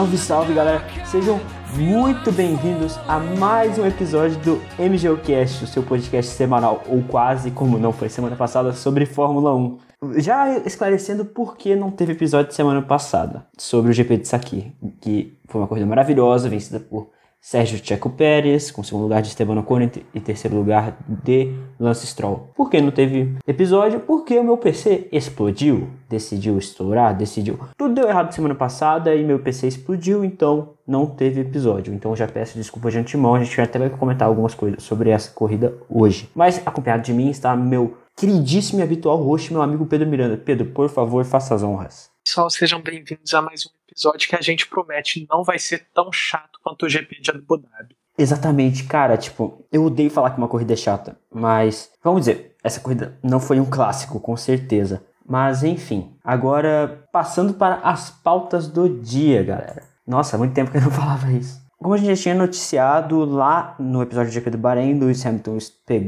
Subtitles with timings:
[0.00, 0.82] Salve, salve galera!
[1.04, 1.38] Sejam
[1.76, 7.78] muito bem-vindos a mais um episódio do MGOcast, o seu podcast semanal, ou quase, como
[7.78, 9.78] não foi semana passada, sobre Fórmula 1.
[10.16, 15.38] Já esclarecendo por que não teve episódio semana passada sobre o GP de Sakir, que
[15.46, 17.10] foi uma corrida maravilhosa, vencida por
[17.40, 19.80] Sérgio Checo Pérez, com segundo lugar de Esteban Ocon
[20.14, 22.50] e terceiro lugar de Lance Stroll.
[22.54, 24.00] Por que não teve episódio?
[24.00, 27.58] Porque o meu PC explodiu, decidiu estourar, decidiu.
[27.78, 31.94] Tudo deu errado semana passada e meu PC explodiu, então não teve episódio.
[31.94, 35.30] Então já peço desculpa de antemão, a gente até vai comentar algumas coisas sobre essa
[35.30, 36.28] corrida hoje.
[36.34, 40.36] Mas acompanhado de mim está meu queridíssimo e habitual host, meu amigo Pedro Miranda.
[40.36, 42.10] Pedro, por favor, faça as honras.
[42.22, 46.12] Pessoal, sejam bem-vindos a mais um episódio que a gente promete não vai ser tão
[46.12, 47.96] chato quanto o GP de Abu Dhabi.
[48.18, 52.80] Exatamente, cara, tipo, eu odeio falar que uma corrida é chata, mas vamos dizer, essa
[52.80, 55.02] corrida não foi um clássico, com certeza.
[55.26, 59.84] Mas enfim, agora passando para as pautas do dia, galera.
[60.06, 61.60] Nossa, muito tempo que eu não falava isso.
[61.78, 65.56] Como a gente já tinha noticiado lá no episódio de GP do Bahrein, Lewis Hamilton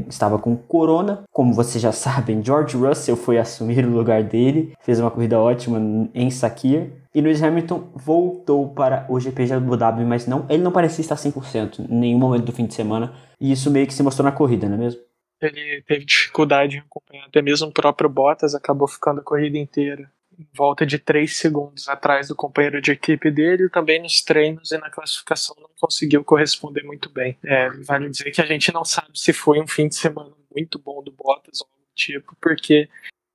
[0.06, 1.22] estava com corona.
[1.32, 5.80] Como vocês já sabem, George Russell foi assumir o lugar dele, fez uma corrida ótima
[6.12, 6.92] em Sakir.
[7.14, 11.02] E Lewis Hamilton voltou para o GP de Abu Dhabi, mas não, ele não parecia
[11.02, 13.14] estar 100% em nenhum momento do fim de semana.
[13.38, 15.00] E isso meio que se mostrou na corrida, não é mesmo?
[15.40, 20.10] Ele teve dificuldade em acompanhar, até mesmo o próprio Bottas acabou ficando a corrida inteira
[20.38, 24.78] em volta de 3 segundos atrás do companheiro de equipe dele, também nos treinos e
[24.78, 27.36] na classificação não conseguiu corresponder muito bem.
[27.44, 30.78] É, vale dizer que a gente não sabe se foi um fim de semana muito
[30.78, 32.88] bom do Bottas ou do tipo, porque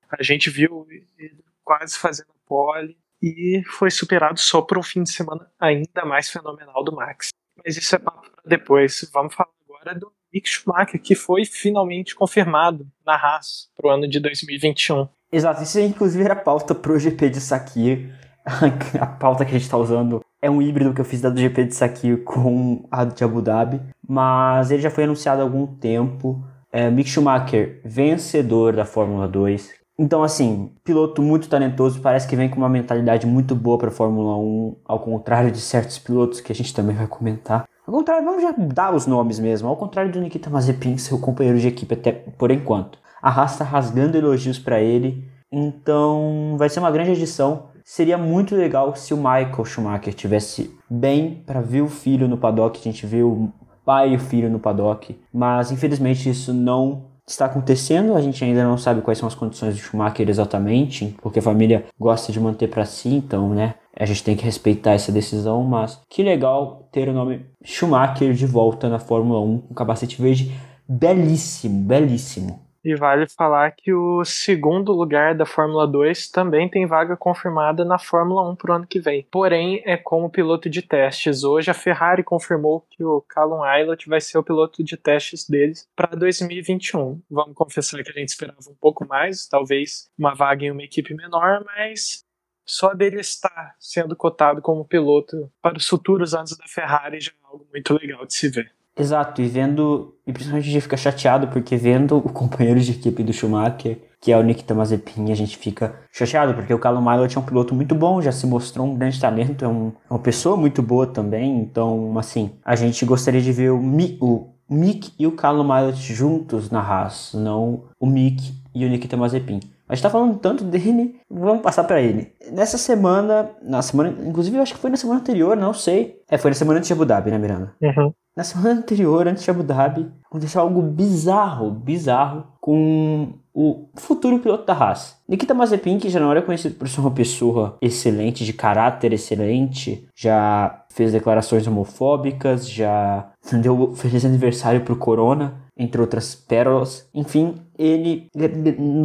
[0.10, 0.88] a gente viu
[1.20, 6.30] ele quase fazendo pole e foi superado só por um fim de semana ainda mais
[6.30, 7.30] fenomenal do Max.
[7.64, 9.10] Mas isso é papo para depois.
[9.14, 14.08] Vamos falar agora do Mick Schumacher, que foi finalmente confirmado na Haas para o ano
[14.08, 15.08] de 2021.
[15.32, 18.16] Exato, isso inclusive era a pauta pro GP de Sakir.
[18.98, 21.38] A pauta que a gente tá usando é um híbrido que eu fiz da do
[21.38, 23.82] GP de Sakir com a de Abu Dhabi.
[24.08, 26.42] Mas ele já foi anunciado há algum tempo.
[26.72, 29.77] É, Mick Schumacher, vencedor da Fórmula 2.
[30.00, 34.38] Então, assim, piloto muito talentoso, parece que vem com uma mentalidade muito boa pra Fórmula
[34.38, 37.68] 1, ao contrário de certos pilotos que a gente também vai comentar.
[37.86, 41.58] Ao contrário, vamos já dar os nomes mesmo, ao contrário do Nikita Mazepin, seu companheiro
[41.58, 43.00] de equipe até por enquanto.
[43.20, 47.70] A Haas rasgando elogios pra ele, então vai ser uma grande edição.
[47.84, 52.80] Seria muito legal se o Michael Schumacher tivesse bem pra ver o filho no paddock,
[52.80, 53.50] a gente vê o
[53.84, 58.64] pai e o filho no paddock, mas infelizmente isso não está acontecendo, a gente ainda
[58.64, 62.70] não sabe quais são as condições do Schumacher exatamente, porque a família gosta de manter
[62.70, 67.10] para si, então, né, a gente tem que respeitar essa decisão, mas que legal ter
[67.10, 70.54] o nome Schumacher de volta na Fórmula 1 com capacete verde
[70.88, 72.67] belíssimo, belíssimo.
[72.84, 78.00] E vale falar que o segundo lugar da Fórmula 2 também tem vaga confirmada na
[78.00, 79.28] Fórmula 1 para o ano que vem.
[79.30, 81.44] Porém, é como piloto de testes.
[81.44, 85.88] Hoje a Ferrari confirmou que o Callum Aylott vai ser o piloto de testes deles
[85.96, 87.22] para 2021.
[87.30, 91.14] Vamos confessar que a gente esperava um pouco mais, talvez uma vaga em uma equipe
[91.14, 92.26] menor, mas
[92.66, 97.46] só dele estar sendo cotado como piloto para os futuros anos da Ferrari já é
[97.46, 98.77] algo muito legal de se ver.
[99.00, 103.22] Exato, e vendo, e principalmente a gente fica chateado porque vendo o companheiro de equipe
[103.22, 107.38] do Schumacher, que é o Nikita Mazepin, a gente fica chateado porque o Callum Aylott
[107.38, 110.20] é um piloto muito bom, já se mostrou um grande talento, é, um, é uma
[110.20, 115.14] pessoa muito boa também, então, assim, a gente gostaria de ver o, Mi, o Mick
[115.20, 119.60] e o Callum Aylott juntos na Haas, não o Mick e o Nikita Mazepin.
[119.88, 122.34] A gente tá falando tanto dele, vamos passar para ele.
[122.52, 126.22] Nessa semana, na semana, inclusive eu acho que foi na semana anterior, não sei.
[126.30, 127.74] É, foi na semana antes de Abu Dhabi, né, Miranda?
[127.82, 128.14] Uhum.
[128.36, 134.66] Na semana anterior, antes de Abu Dhabi, aconteceu algo bizarro, bizarro com o futuro piloto
[134.66, 135.18] da Haas.
[135.28, 140.08] Nikita Mazepin, que já não era conhecido por ser uma pessoa excelente, de caráter excelente,
[140.16, 143.28] já fez declarações homofóbicas, já
[143.60, 147.08] deu feliz aniversário pro Corona, entre outras pérolas.
[147.14, 148.28] Enfim, ele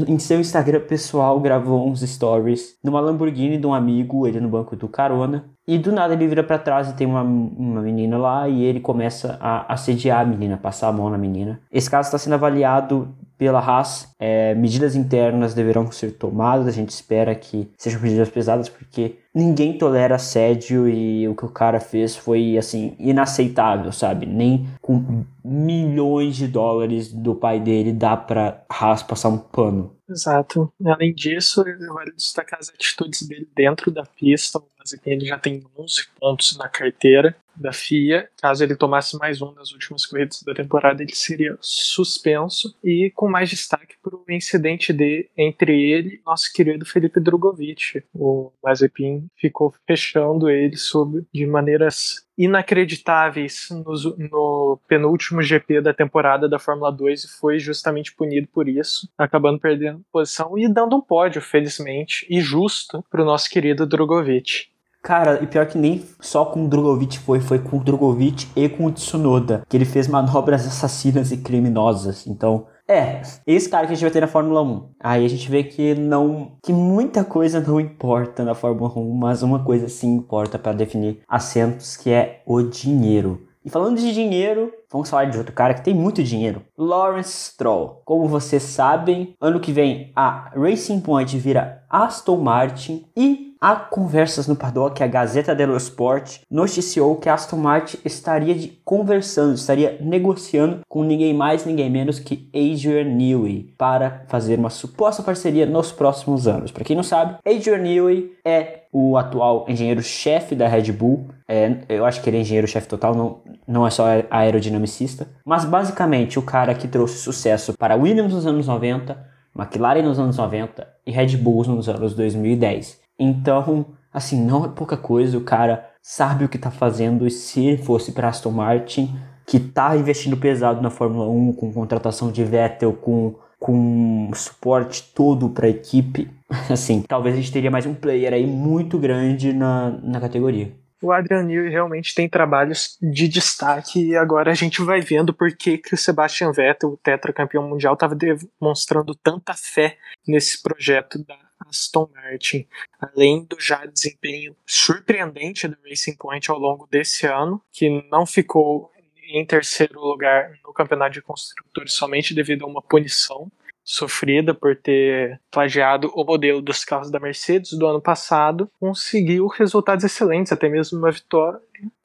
[0.09, 4.75] em seu Instagram pessoal gravou uns stories numa Lamborghini de um amigo, ele no banco
[4.75, 5.45] do carona.
[5.67, 8.81] E do nada ele vira para trás e tem uma, uma menina lá e ele
[8.81, 11.61] começa a assediar a menina, passar a mão na menina.
[11.71, 14.09] Esse caso está sendo avaliado pela Haas.
[14.21, 19.77] É, medidas internas deverão ser tomadas, a gente espera que sejam medidas pesadas, porque ninguém
[19.77, 24.27] tolera assédio e o que o cara fez foi, assim, inaceitável, sabe?
[24.27, 29.97] Nem com milhões de dólares do pai dele dá pra Haas passar um pano.
[30.09, 30.73] Exato.
[30.85, 34.59] Além disso, vale destacar as atitudes dele dentro da pista.
[34.59, 38.29] O Mazepin ele já tem 11 pontos na carteira da FIA.
[38.41, 42.77] Caso ele tomasse mais um nas últimas corridas da temporada, ele seria suspenso.
[42.83, 48.03] E com mais destaque para o incidente de entre ele e nosso querido Felipe Drogovic.
[48.15, 56.49] O Mazepin ficou fechando ele sob de maneiras inacreditáveis no, no, penúltimo GP da temporada
[56.49, 61.01] da Fórmula 2 e foi justamente punido por isso, acabando perdendo posição e dando um
[61.01, 64.72] pódio, felizmente, e justo para o nosso querido Drogovic.
[65.03, 68.69] Cara, e pior que nem só com o Drogovic foi, foi com o Drogovic e
[68.69, 72.25] com o Tsunoda, que ele fez manobras assassinas e criminosas.
[72.27, 74.91] Então, é, esse cara que a gente vai ter na Fórmula 1.
[75.01, 79.43] Aí a gente vê que não, que muita coisa não importa na Fórmula 1, mas
[79.43, 83.49] uma coisa sim importa para definir assentos, que é o dinheiro.
[83.65, 86.63] E falando de dinheiro, vamos falar de outro cara que tem muito dinheiro.
[86.77, 88.03] Lawrence Stroll.
[88.05, 94.49] Como vocês sabem, ano que vem a Racing Point vira Aston Martin e Há conversas
[94.49, 100.81] no paddock, a Gazeta dello Sport noticiou que Aston Martin estaria de, conversando, estaria negociando
[100.89, 106.49] com ninguém mais, ninguém menos que Adrian Newey para fazer uma suposta parceria nos próximos
[106.49, 106.73] anos.
[106.73, 111.29] Para quem não sabe, Adrian Newey é o atual engenheiro-chefe da Red Bull.
[111.47, 115.29] É, eu acho que ele é engenheiro-chefe total, não, não é só aerodinamicista.
[115.47, 119.17] Mas basicamente o cara que trouxe sucesso para Williams nos anos 90,
[119.57, 123.02] McLaren nos anos 90 e Red Bull nos anos 2010.
[123.19, 127.77] Então, assim, não é pouca coisa, o cara sabe o que tá fazendo e se
[127.79, 129.15] fosse para Aston Martin,
[129.47, 135.49] que tá investindo pesado na Fórmula 1 com contratação de Vettel, com com suporte todo
[135.49, 136.29] para a equipe,
[136.69, 140.73] assim, talvez a gente teria mais um player aí muito grande na, na categoria.
[141.01, 145.51] O Adrian Newey realmente tem trabalhos de destaque e agora a gente vai vendo por
[145.57, 151.37] que, que o Sebastian Vettel, o tetracampeão mundial, estava demonstrando tanta fé nesse projeto da
[151.73, 152.67] Aston Martin,
[153.01, 158.93] além do já desempenho surpreendente do Racing Point ao longo desse ano, que não ficou
[159.25, 163.51] em terceiro lugar no campeonato de construtores somente devido a uma punição
[163.83, 170.05] sofrida por ter plagiado o modelo dos carros da Mercedes do ano passado, conseguiu resultados
[170.05, 171.61] excelentes, até mesmo uma vitória.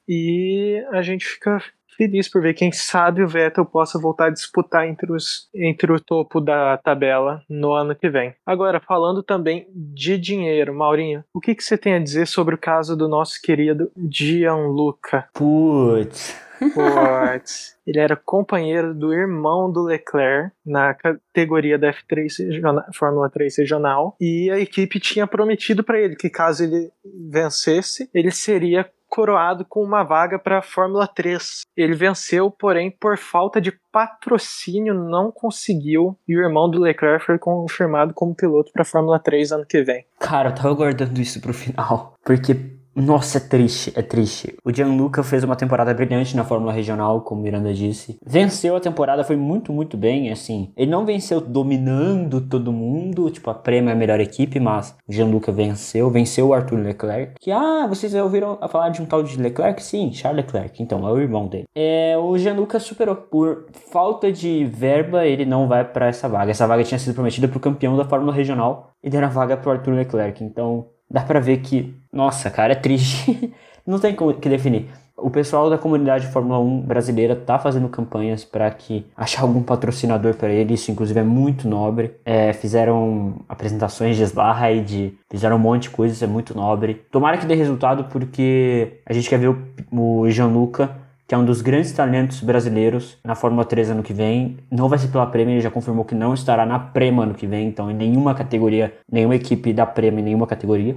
[0.08, 1.62] E a gente fica
[1.98, 6.00] feliz por ver quem sabe o Vettel possa voltar a disputar entre, os, entre o
[6.00, 8.32] topo da tabela no ano que vem.
[8.46, 12.58] Agora, falando também de dinheiro, Maurinho, o que, que você tem a dizer sobre o
[12.58, 15.28] caso do nosso querido Gianluca?
[15.34, 16.48] Putz.
[16.58, 17.76] Putz.
[17.86, 22.60] Ele era companheiro do irmão do Leclerc na categoria da F3
[22.92, 26.90] Fórmula 3 regional e a equipe tinha prometido para ele que caso ele
[27.30, 31.62] vencesse, ele seria coroado com uma vaga para a Fórmula 3.
[31.76, 36.16] Ele venceu, porém, por falta de patrocínio, não conseguiu.
[36.28, 39.82] E o irmão do Leclerc foi confirmado como piloto para a Fórmula 3 ano que
[39.82, 40.04] vem.
[40.20, 42.14] Cara, eu tava guardando isso pro final.
[42.24, 42.54] Porque
[43.02, 44.56] nossa, é triste, é triste.
[44.64, 48.18] O Gianluca fez uma temporada brilhante na Fórmula Regional, como Miranda disse.
[48.24, 50.72] Venceu a temporada, foi muito, muito bem, assim.
[50.76, 55.12] Ele não venceu dominando todo mundo, tipo, a Prêmio é a melhor equipe, mas o
[55.12, 57.34] Gianluca venceu, venceu o Arthur Leclerc.
[57.40, 59.82] Que, ah, vocês ouviram falar de um tal de Leclerc?
[59.82, 61.66] Sim, Charles Leclerc, então, é o irmão dele.
[61.74, 63.16] É, o Gianluca superou.
[63.16, 66.50] Por falta de verba, ele não vai para essa vaga.
[66.50, 69.70] Essa vaga tinha sido prometida pro campeão da Fórmula Regional e deram a vaga pro
[69.70, 73.52] Arthur Leclerc, então dá pra ver que, nossa, cara, é triste.
[73.86, 74.90] Não tem como que definir.
[75.16, 80.34] O pessoal da comunidade Fórmula 1 brasileira tá fazendo campanhas para que achar algum patrocinador
[80.34, 82.14] para ele, isso inclusive é muito nobre.
[82.24, 87.02] É, fizeram apresentações de slide, fizeram um monte de coisas, isso é muito nobre.
[87.10, 89.58] Tomara que dê resultado porque a gente quer ver o,
[89.90, 94.56] o Gianluca que é um dos grandes talentos brasileiros na Fórmula 3 ano que vem.
[94.70, 97.46] Não vai ser pela Prêmio, ele já confirmou que não estará na Prema ano que
[97.46, 100.96] vem, então em nenhuma categoria, nenhuma equipe da Prêmio, em nenhuma categoria.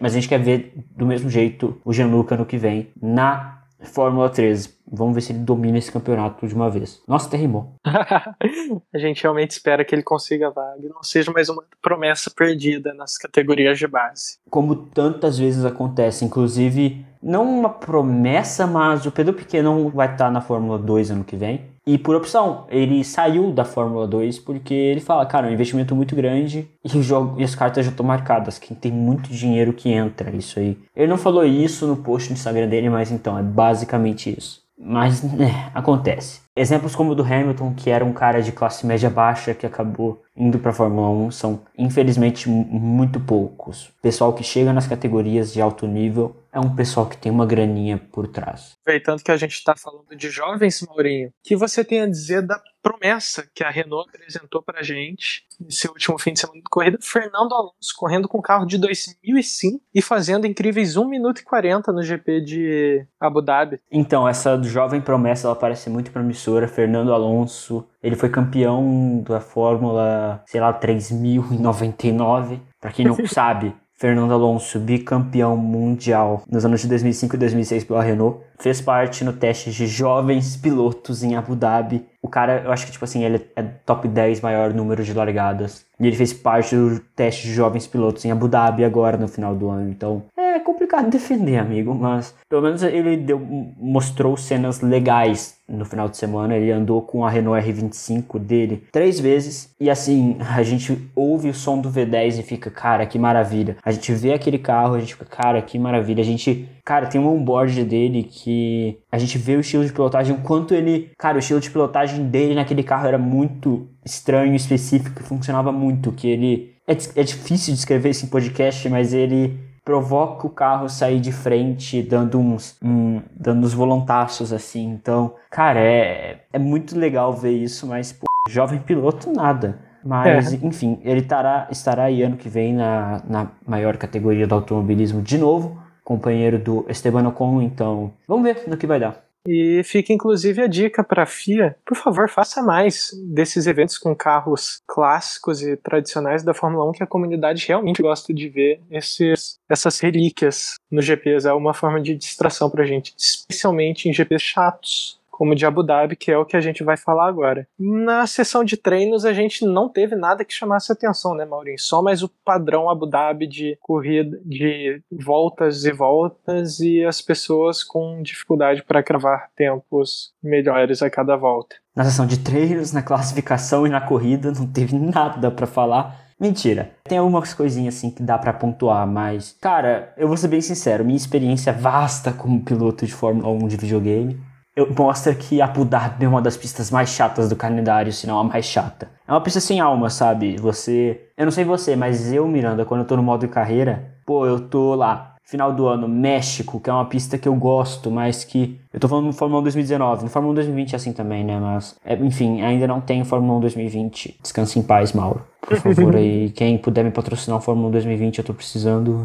[0.00, 4.28] Mas a gente quer ver do mesmo jeito o Gianluca ano que vem na Fórmula
[4.28, 4.76] 13.
[4.90, 7.02] Vamos ver se ele domina esse campeonato de uma vez.
[7.06, 7.74] Nossa, até rimou.
[7.86, 12.30] a gente realmente espera que ele consiga a vaga e não seja mais uma promessa
[12.30, 14.38] perdida nas categorias de base.
[14.50, 20.30] Como tantas vezes acontece, inclusive, não uma promessa, mas o Pedro Piquet não vai estar
[20.30, 21.62] na Fórmula 2 ano que vem.
[21.88, 25.96] E por opção, ele saiu da Fórmula 2 porque ele fala, cara, é um investimento
[25.96, 29.72] muito grande e, o jogo, e as cartas já estão marcadas, que tem muito dinheiro
[29.72, 30.76] que entra, isso aí.
[30.94, 34.60] Ele não falou isso no post no Instagram dele, mas então, é basicamente isso.
[34.78, 36.42] Mas, né, acontece.
[36.58, 40.22] Exemplos como o do Hamilton, que era um cara de classe média baixa que acabou
[40.36, 43.92] indo para a Fórmula 1, são infelizmente muito poucos.
[44.02, 47.98] Pessoal que chega nas categorias de alto nível é um pessoal que tem uma graninha
[48.10, 48.72] por trás.
[48.82, 52.42] Aproveitando que a gente está falando de jovens, Maurinho, o que você tem a dizer
[52.42, 56.70] da promessa que a Renault apresentou para a gente nesse último fim de semana de
[56.70, 56.98] corrida?
[57.00, 61.92] Fernando Alonso correndo com o carro de 2005 e fazendo incríveis 1 minuto e 40
[61.92, 63.78] no GP de Abu Dhabi.
[63.90, 66.66] Então, essa jovem promessa ela parece muito promissora.
[66.66, 72.60] Fernando Alonso, ele foi campeão da Fórmula, sei lá, 3099.
[72.80, 78.02] Para quem não sabe, Fernando Alonso, bicampeão mundial nos anos de 2005 e 2006 pela
[78.02, 82.04] Renault, fez parte no teste de jovens pilotos em Abu Dhabi.
[82.20, 85.86] O cara, eu acho que tipo assim, ele é top 10 maior número de largadas.
[85.98, 89.54] E ele fez parte do teste de jovens pilotos em Abu Dhabi agora no final
[89.54, 89.90] do ano.
[89.90, 96.08] Então, é complicado defender, amigo, mas pelo menos ele deu, mostrou cenas legais no final
[96.08, 96.56] de semana.
[96.56, 99.74] Ele andou com a Renault R25 dele três vezes.
[99.80, 103.76] E assim, a gente ouve o som do V10 e fica, cara, que maravilha.
[103.84, 106.20] A gente vê aquele carro, a gente fica, cara, que maravilha.
[106.20, 110.34] A gente, cara, tem um onboard dele que a gente vê o estilo de pilotagem,
[110.34, 115.22] o quanto ele, cara, o estilo de pilotagem dele naquele carro era muito estranho, específico,
[115.22, 116.10] funcionava muito.
[116.12, 121.20] Que ele, é, é difícil de escrever esse podcast, mas ele provoca o carro sair
[121.20, 124.88] de frente, dando uns, um, dando uns volontaços assim.
[124.88, 129.78] Então, cara, é, é muito legal ver isso, mas, pô, jovem piloto, nada.
[130.02, 130.58] Mas, é.
[130.62, 135.36] enfim, ele tará, estará aí ano que vem na, na maior categoria do automobilismo de
[135.36, 139.22] novo, companheiro do Esteban Ocon, então vamos ver no que vai dar.
[139.46, 144.14] E fica inclusive a dica para a FIA, por favor, faça mais desses eventos com
[144.14, 149.58] carros clássicos e tradicionais da Fórmula 1 que a comunidade realmente gosta de ver esses,
[149.68, 151.46] essas relíquias no GPs.
[151.46, 155.84] É uma forma de distração para a gente, especialmente em GPs chatos como de Abu
[155.84, 157.64] Dhabi, que é o que a gente vai falar agora.
[157.78, 161.78] Na sessão de treinos, a gente não teve nada que chamasse atenção, né, Maurinho?
[161.78, 167.84] Só mais o padrão Abu Dhabi de corrida, de voltas e voltas, e as pessoas
[167.84, 171.76] com dificuldade para cravar tempos melhores a cada volta.
[171.94, 176.20] Na sessão de treinos, na classificação e na corrida, não teve nada para falar.
[176.40, 176.90] Mentira.
[177.04, 181.04] Tem algumas coisinhas assim que dá para pontuar, mas, cara, eu vou ser bem sincero,
[181.04, 184.47] minha experiência vasta como piloto de Fórmula 1 de videogame
[184.86, 188.44] mostra que Abu Dhabi é uma das pistas mais chatas do calendário, se não a
[188.44, 189.08] mais chata.
[189.26, 190.56] É uma pista sem alma, sabe?
[190.56, 191.28] Você.
[191.36, 194.60] Eu não sei você, mas eu, Miranda, quando eu tô no modo carreira, pô, eu
[194.68, 198.78] tô lá, final do ano, México, que é uma pista que eu gosto, mas que.
[198.92, 201.58] Eu tô falando no Fórmula 1 2019, no Fórmula 1 2020 é assim também, né?
[201.58, 204.38] Mas, é, enfim, ainda não tem Fórmula 1 2020.
[204.42, 205.42] Descanse em paz, Mauro.
[205.60, 209.24] Por favor, aí, quem puder me patrocinar o Fórmula 1 2020, eu tô precisando.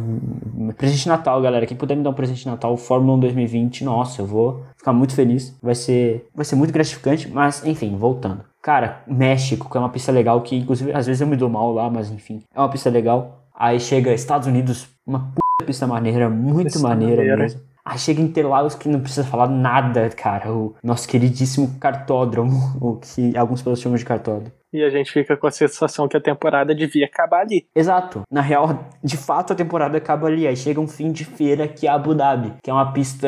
[0.77, 1.65] Presente de Natal, galera.
[1.65, 4.93] Quem puder me dar um presente de Natal, Fórmula 1 2020, nossa, eu vou ficar
[4.93, 5.57] muito feliz.
[5.61, 8.45] Vai ser, vai ser muito gratificante, mas, enfim, voltando.
[8.61, 11.73] Cara, México, que é uma pista legal, que inclusive às vezes eu me dou mal
[11.73, 13.43] lá, mas enfim, é uma pista legal.
[13.53, 15.33] Aí chega Estados Unidos, uma
[15.65, 17.61] pista maneira, muito pista maneira, maneira mesmo.
[17.85, 20.51] Aí chega Interlagos que não precisa falar nada, cara.
[20.51, 24.51] O nosso queridíssimo cartódromo, o que alguns pessoas chamam de cartódromo.
[24.71, 27.67] E a gente fica com a sensação que a temporada devia acabar ali.
[27.75, 28.23] Exato.
[28.31, 30.47] Na real, de fato a temporada acaba ali.
[30.47, 33.27] Aí chega um fim de feira que é Abu Dhabi, que é uma pista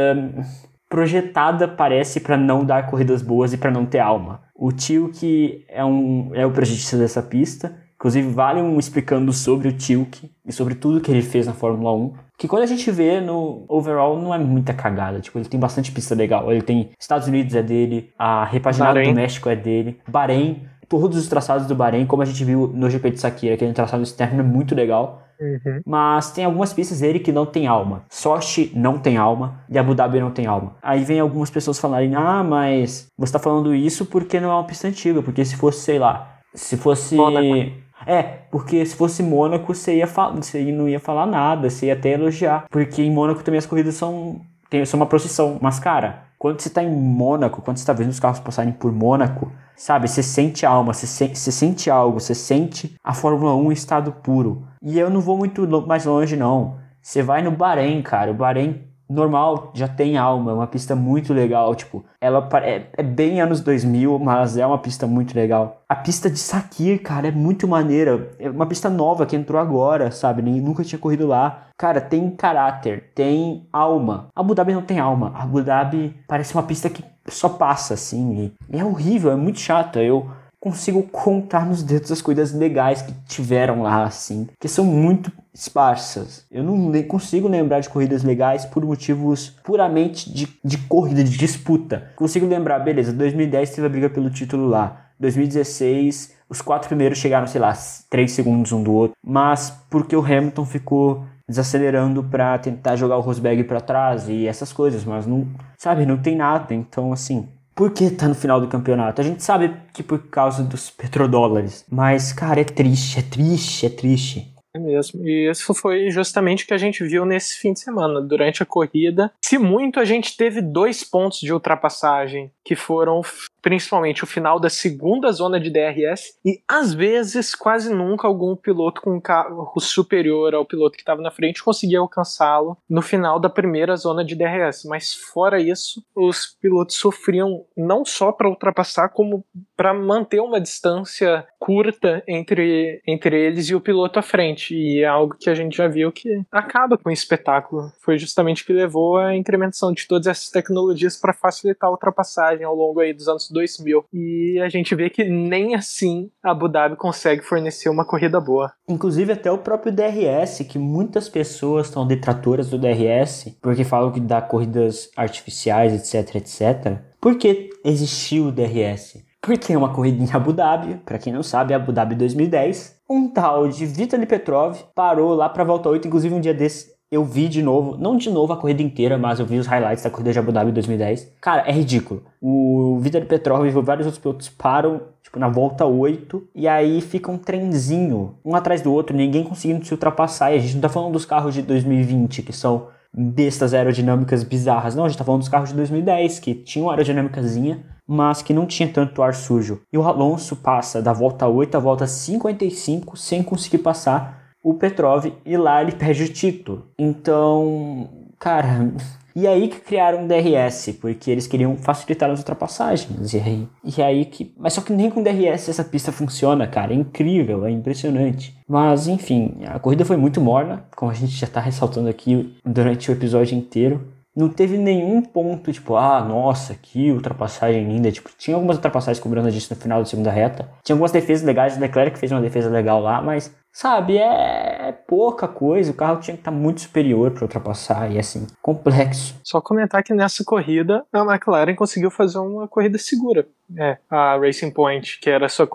[0.89, 4.41] projetada, parece, para não dar corridas boas e para não ter alma.
[4.55, 9.67] O tio que é, um, é o projetista dessa pista Inclusive, vale um explicando sobre
[9.67, 12.13] o Tilke e sobre tudo que ele fez na Fórmula 1.
[12.37, 15.19] Que quando a gente vê no overall, não é muita cagada.
[15.19, 16.51] Tipo, ele tem bastante pista legal.
[16.51, 21.27] Ele tem Estados Unidos é dele, a repaginada do México é dele, Bahrein, todos os
[21.27, 24.43] traçados do Bahrein, como a gente viu no GP de Sakira, aquele traçado externo é
[24.43, 25.23] muito legal.
[25.41, 25.81] Uhum.
[25.83, 28.03] Mas tem algumas pistas dele que não tem alma.
[28.07, 30.75] Sochi não tem alma e Abu Dhabi não tem alma.
[30.79, 34.63] Aí vem algumas pessoas falarem: ah, mas você tá falando isso porque não é uma
[34.63, 35.23] pista antiga.
[35.23, 37.15] Porque se fosse, sei lá, se fosse.
[37.15, 37.83] Mônaco.
[38.05, 38.21] É,
[38.51, 42.65] porque se fosse Mônaco, você, ia você não ia falar nada, você ia até elogiar.
[42.69, 45.57] Porque em Mônaco também as corridas são, tem, são uma procissão.
[45.61, 48.91] Mas, cara, quando você tá em Mônaco, quando você tá vendo os carros passarem por
[48.91, 53.71] Mônaco, sabe, você sente alma, você, se, você sente algo, você sente a Fórmula 1
[53.71, 54.67] em estado puro.
[54.81, 56.77] E eu não vou muito mais longe, não.
[57.01, 58.31] Você vai no Bahrein, cara.
[58.31, 63.03] O Bahrein normal, já tem alma, é uma pista muito legal, tipo, ela é, é,
[63.03, 65.81] bem anos 2000, mas é uma pista muito legal.
[65.87, 70.11] A pista de Sakir, cara, é muito maneira, é uma pista nova que entrou agora,
[70.11, 71.67] sabe, Nem, nunca tinha corrido lá.
[71.77, 74.27] Cara, tem caráter, tem alma.
[74.35, 78.77] Abu Dhabi não tem alma, Abu Dhabi parece uma pista que só passa, assim, e
[78.77, 83.83] é horrível, é muito chata, eu consigo contar nos dedos as coisas legais que tiveram
[83.83, 86.45] lá, assim, que são muito esparsas.
[86.51, 92.11] Eu não consigo lembrar de corridas legais por motivos puramente de, de corrida, de disputa.
[92.15, 97.47] Consigo lembrar, beleza, 2010 teve a briga pelo título lá, 2016 os quatro primeiros chegaram,
[97.47, 97.73] sei lá,
[98.09, 103.21] 3 segundos um do outro, mas porque o Hamilton ficou desacelerando para tentar jogar o
[103.21, 105.47] Rosberg para trás e essas coisas, mas não,
[105.77, 106.73] sabe, não tem nada.
[106.73, 109.21] Então, assim, por que tá no final do campeonato?
[109.21, 111.85] A gente sabe que por causa dos petrodólares.
[111.89, 114.54] Mas, cara, é triste, é triste, é triste.
[114.75, 115.25] É mesmo.
[115.25, 118.21] E isso foi justamente o que a gente viu nesse fim de semana.
[118.21, 123.21] Durante a corrida, se muito, a gente teve dois pontos de ultrapassagem que foram
[123.65, 129.01] principalmente o final da segunda zona de DRS e às vezes quase nunca algum piloto
[129.01, 133.49] com um carro superior ao piloto que estava na frente conseguia alcançá-lo no final da
[133.49, 134.85] primeira zona de DRS.
[134.85, 139.43] Mas fora isso, os pilotos sofriam não só para ultrapassar como
[139.75, 144.75] para manter uma distância curta entre, entre eles e o piloto à frente.
[144.75, 147.91] E é algo que a gente já viu que acaba com o espetáculo.
[147.99, 152.63] Foi justamente o que levou à incrementação de todas essas tecnologias para facilitar a ultrapassagem
[152.63, 154.05] ao longo aí dos anos 2000.
[154.13, 158.71] E a gente vê que nem assim a Abu Dhabi consegue fornecer uma corrida boa.
[158.87, 164.19] Inclusive até o próprio DRS, que muitas pessoas estão detratoras do DRS, porque falam que
[164.19, 166.99] dá corridas artificiais, etc, etc.
[167.19, 169.23] Por que existiu o DRS?
[169.41, 172.95] Porque é uma corrida em Abu Dhabi, para quem não sabe, Abu Dhabi 2010.
[173.07, 177.23] Um tal de Vitaly Petrov parou lá para volta 8, inclusive um dia desse eu
[177.23, 180.09] vi de novo, não de novo a corrida inteira, mas eu vi os highlights da
[180.09, 181.33] corrida de Abu Dhabi 2010.
[181.39, 182.23] Cara, é ridículo.
[182.41, 187.31] O Vitor Petrov e vários outros pilotos param, tipo, na volta 8, e aí fica
[187.31, 190.51] um trenzinho, um atrás do outro, ninguém conseguindo se ultrapassar.
[190.51, 194.93] E a gente não tá falando dos carros de 2020, que são bestas aerodinâmicas bizarras.
[194.93, 198.65] Não, a gente tá falando dos carros de 2010, que tinham aerodinâmicazinha, mas que não
[198.65, 199.81] tinha tanto ar sujo.
[199.91, 205.31] E o Alonso passa da volta 8 à volta 55 sem conseguir passar o Petrov
[205.45, 206.87] e lá ele perde o título.
[206.97, 208.91] Então, cara,
[209.35, 213.31] e aí que criaram o DRS, porque eles queriam facilitar as ultrapassagens.
[213.31, 214.51] E aí, e aí que.
[214.57, 216.93] Mas só que nem com DRS essa pista funciona, cara.
[216.93, 218.57] É incrível, é impressionante.
[218.67, 223.11] Mas enfim, a corrida foi muito morna, como a gente já tá ressaltando aqui durante
[223.11, 224.15] o episódio inteiro.
[224.35, 228.11] Não teve nenhum ponto, tipo, ah, nossa, que ultrapassagem linda.
[228.11, 230.67] Tipo, tinha algumas ultrapassagens cobrando disso no final da segunda reta.
[230.83, 234.91] Tinha algumas defesas legais, o Leclerc fez uma defesa legal lá, mas Sabe, é, é
[234.93, 239.35] pouca coisa, o carro tinha que estar tá muito superior para ultrapassar e assim, complexo.
[239.43, 243.45] Só comentar que nessa corrida a McLaren conseguiu fazer uma corrida segura.
[243.77, 245.67] É, a Racing Point, que era sua,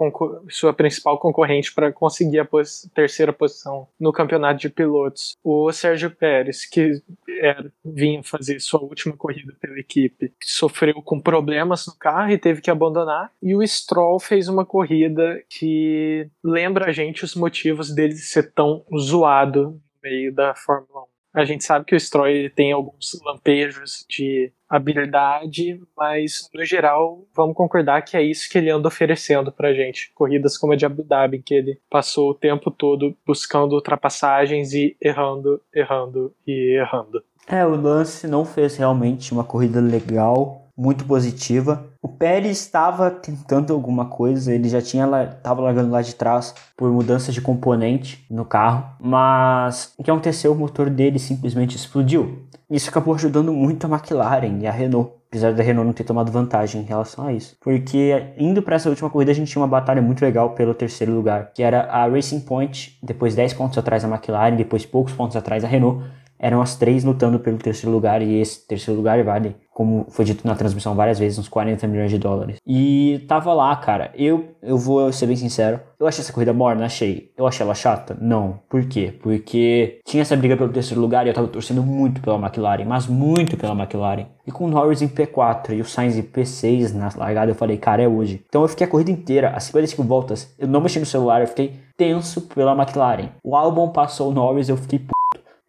[0.48, 5.37] sua principal concorrente para conseguir a pos terceira posição no campeonato de pilotos.
[5.42, 7.03] O Sérgio Pérez, que
[7.40, 12.61] era, vinha fazer sua última corrida pela equipe, sofreu com problemas no carro e teve
[12.61, 13.33] que abandonar.
[13.42, 18.85] E o Stroll fez uma corrida que lembra a gente os motivos dele ser tão
[18.96, 21.09] zoado no meio da Fórmula 1.
[21.32, 27.56] A gente sabe que o Stroll tem alguns lampejos de habilidade, mas no geral vamos
[27.56, 30.12] concordar que é isso que ele anda oferecendo pra gente.
[30.14, 34.96] Corridas como a de Abu Dhabi, que ele passou o tempo todo buscando ultrapassagens e
[35.00, 37.22] errando, errando e errando.
[37.48, 41.90] É, o Lance não fez realmente uma corrida legal, muito positiva.
[42.00, 46.90] O Pérez estava tentando alguma coisa, ele já tinha estava largando lá de trás por
[46.90, 50.52] mudança de componente no carro, mas o que aconteceu?
[50.52, 52.46] O motor dele simplesmente explodiu.
[52.70, 56.32] Isso acabou ajudando muito a McLaren e a Renault, apesar da Renault não ter tomado
[56.32, 57.56] vantagem em relação a isso.
[57.60, 61.12] Porque indo para essa última corrida a gente tinha uma batalha muito legal pelo terceiro
[61.12, 65.36] lugar, que era a Racing Point, depois 10 pontos atrás da McLaren, depois poucos pontos
[65.36, 66.02] atrás da Renault
[66.40, 70.46] eram as três lutando pelo terceiro lugar e esse terceiro lugar vale, como foi dito
[70.46, 72.57] na transmissão várias vezes, uns 40 milhões de dólares.
[72.66, 74.11] E tava lá, cara.
[74.14, 77.31] Eu, eu vou ser bem sincero, eu achei essa corrida morna, achei.
[77.37, 78.16] Eu achei ela chata?
[78.20, 78.59] Não.
[78.68, 79.14] Por quê?
[79.22, 83.07] Porque tinha essa briga pelo terceiro lugar e eu tava torcendo muito pela McLaren, mas
[83.07, 84.26] muito pela McLaren.
[84.46, 87.76] E com o Norris em P4 e o Sainz em P6 na largada, eu falei,
[87.76, 88.42] cara, é hoje.
[88.48, 91.46] Então eu fiquei a corrida inteira, as 55 voltas, eu não mexi no celular, eu
[91.46, 93.29] fiquei tenso pela McLaren.
[93.44, 94.98] O Albon passou o Norris, eu fiquei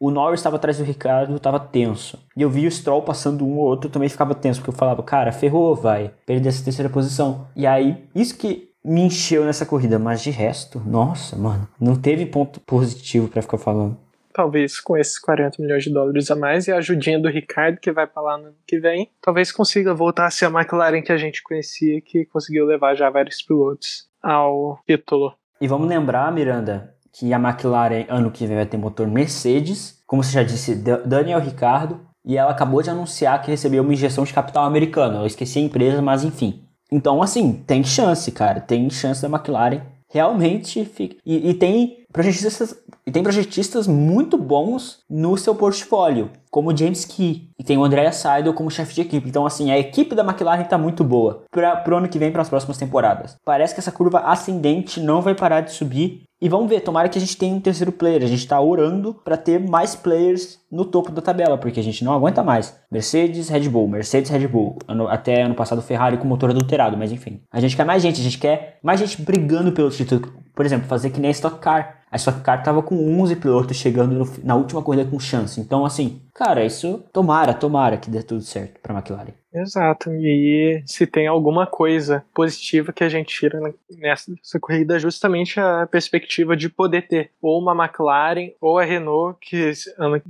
[0.02, 2.18] o Norris estava atrás do Ricardo, estava tenso.
[2.36, 5.04] E eu vi o Stroll passando um ou outro, também ficava tenso, porque eu falava,
[5.04, 7.48] cara, ferrou, vai, perder essa terceira posição.
[7.56, 12.26] E aí, isso que me encheu nessa corrida, mas de resto, nossa, mano, não teve
[12.26, 13.96] ponto positivo para ficar falando.
[14.34, 17.92] talvez com esses 40 milhões de dólares a mais e a ajudinha do Ricardo, que
[17.92, 21.12] vai para lá no ano que vem, talvez consiga voltar a ser a McLaren que
[21.12, 25.36] a gente conhecia, que conseguiu levar já vários pilotos ao título.
[25.60, 30.24] E vamos lembrar, Miranda, que a McLaren ano que vem vai ter motor Mercedes, como
[30.24, 34.24] você já disse, Da- Daniel Ricardo, e ela acabou de anunciar que recebeu uma injeção
[34.24, 35.19] de capital americano.
[35.19, 36.63] Eu esqueci a empresa, mas enfim.
[36.91, 38.60] Então, assim, tem chance, cara.
[38.62, 41.15] Tem chance da McLaren realmente fica.
[41.26, 42.76] E, e tem projetistas
[43.08, 47.84] e tem projetistas muito bons no seu portfólio, como o James Key, e tem o
[47.84, 49.28] Andrea Seidel como chefe de equipe.
[49.28, 52.41] Então, assim, a equipe da McLaren tá muito boa para pro ano que vem, para
[52.43, 53.36] as próximas temporadas.
[53.43, 56.24] Parece que essa curva ascendente não vai parar de subir.
[56.41, 58.23] E vamos ver, tomara que a gente tenha um terceiro player.
[58.23, 62.04] A gente tá orando para ter mais players no topo da tabela, porque a gente
[62.04, 62.75] não aguenta mais.
[62.91, 64.80] Mercedes, Red Bull, Mercedes, Red Bull.
[64.88, 67.41] Ano- até ano passado Ferrari com motor adulterado, mas enfim.
[67.51, 70.34] A gente quer mais gente, a gente quer mais gente brigando pelo título.
[70.56, 71.99] Por exemplo, fazer que nem a Stock Car.
[72.12, 75.62] A Stock Car tava com 11 pilotos chegando no na última corrida com chance.
[75.62, 79.32] Então, assim, cara, isso tomara, tomara que dê tudo certo pra McLaren.
[79.54, 80.12] Exato.
[80.14, 83.60] E se tem alguma coisa positiva que a gente tira
[83.90, 88.84] nessa nessa corrida, é justamente a perspectiva de poder ter ou uma McLaren ou a
[88.84, 90.22] Renault, que ano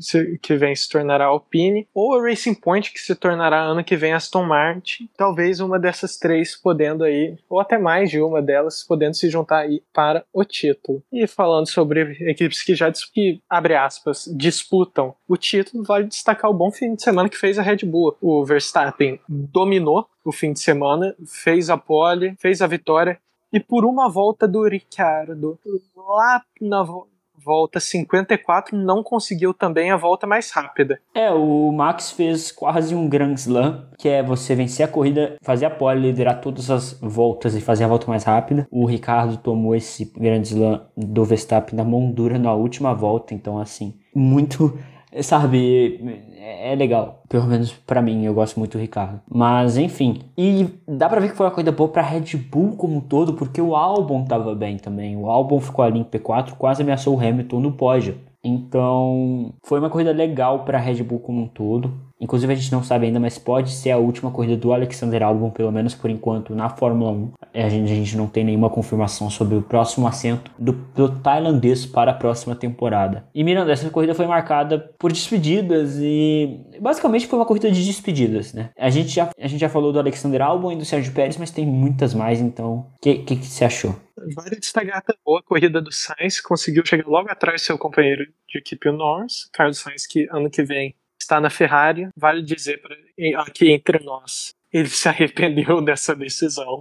[0.41, 4.13] que vem se tornará Alpine, ou a Racing Point, que se tornará ano que vem
[4.13, 5.09] Aston Martin.
[5.15, 9.59] Talvez uma dessas três podendo aí, ou até mais de uma delas, podendo se juntar
[9.59, 11.03] aí para o título.
[11.11, 16.53] E falando sobre equipes que já, que, abre aspas, disputam o título, vale destacar o
[16.53, 18.17] bom fim de semana que fez a Red Bull.
[18.21, 23.17] O Verstappen dominou o fim de semana, fez a pole, fez a vitória,
[23.51, 25.59] e por uma volta do Ricciardo,
[25.97, 27.07] lá na vo-
[27.43, 30.99] volta 54, não conseguiu também a volta mais rápida.
[31.15, 35.65] É, o Max fez quase um Grand Slam, que é você vencer a corrida, fazer
[35.65, 38.67] a pole, liderar todas as voltas e fazer a volta mais rápida.
[38.69, 43.57] O Ricardo tomou esse Grand Slam do Verstappen na mão dura na última volta, então
[43.57, 44.77] assim, muito,
[45.21, 45.99] sabe,
[46.37, 47.23] é é legal.
[47.27, 49.19] Pelo menos pra mim, eu gosto muito do Ricardo.
[49.29, 52.97] Mas enfim, e dá pra ver que foi uma corrida boa pra Red Bull como
[52.97, 55.17] um todo, porque o Albon tava bem também.
[55.17, 58.17] O Albon ficou ali em P4, quase ameaçou o Hamilton no pódio.
[58.43, 61.93] Então, foi uma corrida legal para a Red Bull como um todo.
[62.19, 65.49] Inclusive, a gente não sabe ainda, mas pode ser a última corrida do Alexander Albon,
[65.49, 67.31] pelo menos por enquanto, na Fórmula 1.
[67.53, 71.85] A gente, a gente não tem nenhuma confirmação sobre o próximo assento do, do tailandês
[71.85, 73.25] para a próxima temporada.
[73.33, 78.53] E Miranda, essa corrida foi marcada por despedidas e basicamente foi uma corrida de despedidas,
[78.53, 78.69] né?
[78.77, 81.49] A gente já, a gente já falou do Alexander Albon e do Sérgio Pérez, mas
[81.49, 83.95] tem muitas mais, então o que, que, que você achou?
[84.35, 88.59] Vale destacar a boa corrida do Sainz, conseguiu chegar logo atrás do seu companheiro de
[88.59, 89.49] equipe, o Norris.
[89.53, 92.09] Carlos Sainz, que ano que vem está na Ferrari.
[92.15, 92.95] Vale dizer pra,
[93.41, 96.79] aqui entre nós, ele se arrependeu dessa decisão.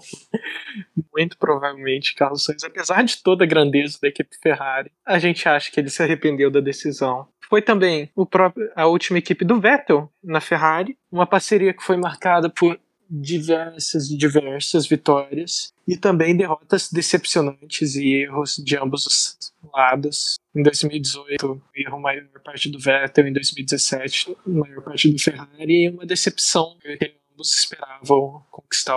[1.13, 5.71] Muito provavelmente, Carlos Sainz, apesar de toda a grandeza da equipe Ferrari, a gente acha
[5.71, 7.29] que ele se arrependeu da decisão.
[7.49, 11.97] Foi também o próprio, a última equipe do Vettel na Ferrari, uma parceria que foi
[11.97, 12.79] marcada por
[13.11, 20.39] diversas e diversas vitórias e também derrotas decepcionantes e erros de ambos os lados.
[20.55, 26.07] Em 2018, erro maior parte do Vettel, em 2017, maior parte do Ferrari, e uma
[26.07, 28.95] decepção que ambos esperavam conquistar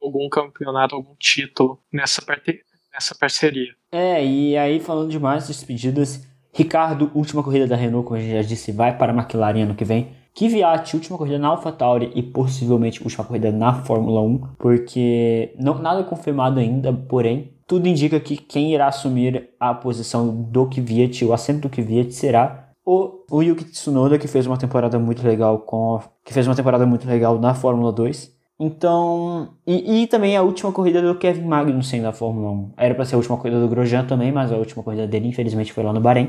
[0.00, 3.74] algum campeonato, algum título nessa, parte, nessa parceria.
[3.92, 8.32] É, e aí falando de mais despedidas, Ricardo, última corrida da Renault, como a gente
[8.32, 10.14] já disse, vai para a McLaren ano que vem.
[10.36, 16.04] Kvyat, última corrida na AlphaTauri e possivelmente última corrida na Fórmula 1, porque não nada
[16.04, 21.62] confirmado ainda, porém tudo indica que quem irá assumir a posição do Kvyat, o assento
[21.62, 26.34] do Kvyat será o, o Yuki Tsunoda, que fez uma temporada muito legal com que
[26.34, 28.36] fez uma temporada muito legal na Fórmula 2.
[28.58, 32.72] Então, e, e também a última corrida do Kevin Magnussen na Fórmula 1.
[32.76, 35.72] Era para ser a última corrida do Grosjean também, mas a última corrida dele infelizmente
[35.72, 36.28] foi lá no Bahrein.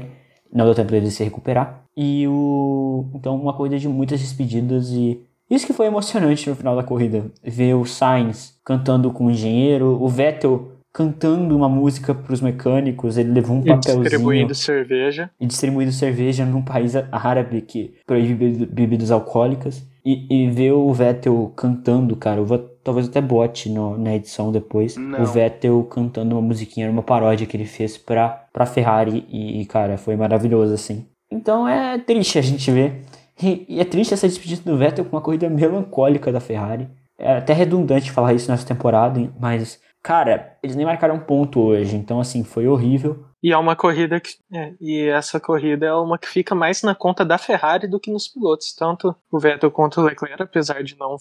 [0.54, 1.84] Não deu tempo dele se recuperar.
[1.96, 3.06] E o.
[3.14, 5.20] Então, uma corrida de muitas despedidas e.
[5.50, 7.26] Isso que foi emocionante no final da corrida.
[7.44, 13.18] Ver o Sainz cantando com o engenheiro, o Vettel cantando uma música para os mecânicos,
[13.18, 15.30] ele levou um E papelzinho distribuindo cerveja.
[15.40, 19.86] e distribuindo cerveja num país árabe que proíbe bebidas alcoólicas.
[20.04, 22.58] E, e ver o Vettel cantando, cara, vou
[22.88, 24.96] talvez até bote no, na edição depois.
[24.96, 25.22] Não.
[25.22, 29.26] O Vettel cantando uma musiquinha, uma paródia que ele fez pra, pra Ferrari.
[29.28, 31.06] E, e, cara, foi maravilhoso, assim.
[31.30, 33.04] Então é triste a gente ver.
[33.44, 36.88] E, e é triste essa despedida do Vettel com uma corrida melancólica da Ferrari.
[37.20, 41.98] É até redundante falar isso nessa temporada, mas, cara, eles nem marcaram um ponto hoje.
[41.98, 43.26] Então, assim, foi horrível.
[43.42, 44.36] E é uma corrida que.
[44.52, 48.12] é, e essa corrida é uma que fica mais na conta da Ferrari do que
[48.12, 48.74] nos pilotos.
[48.74, 51.18] Tanto o Vettel quanto o Leclerc, apesar de não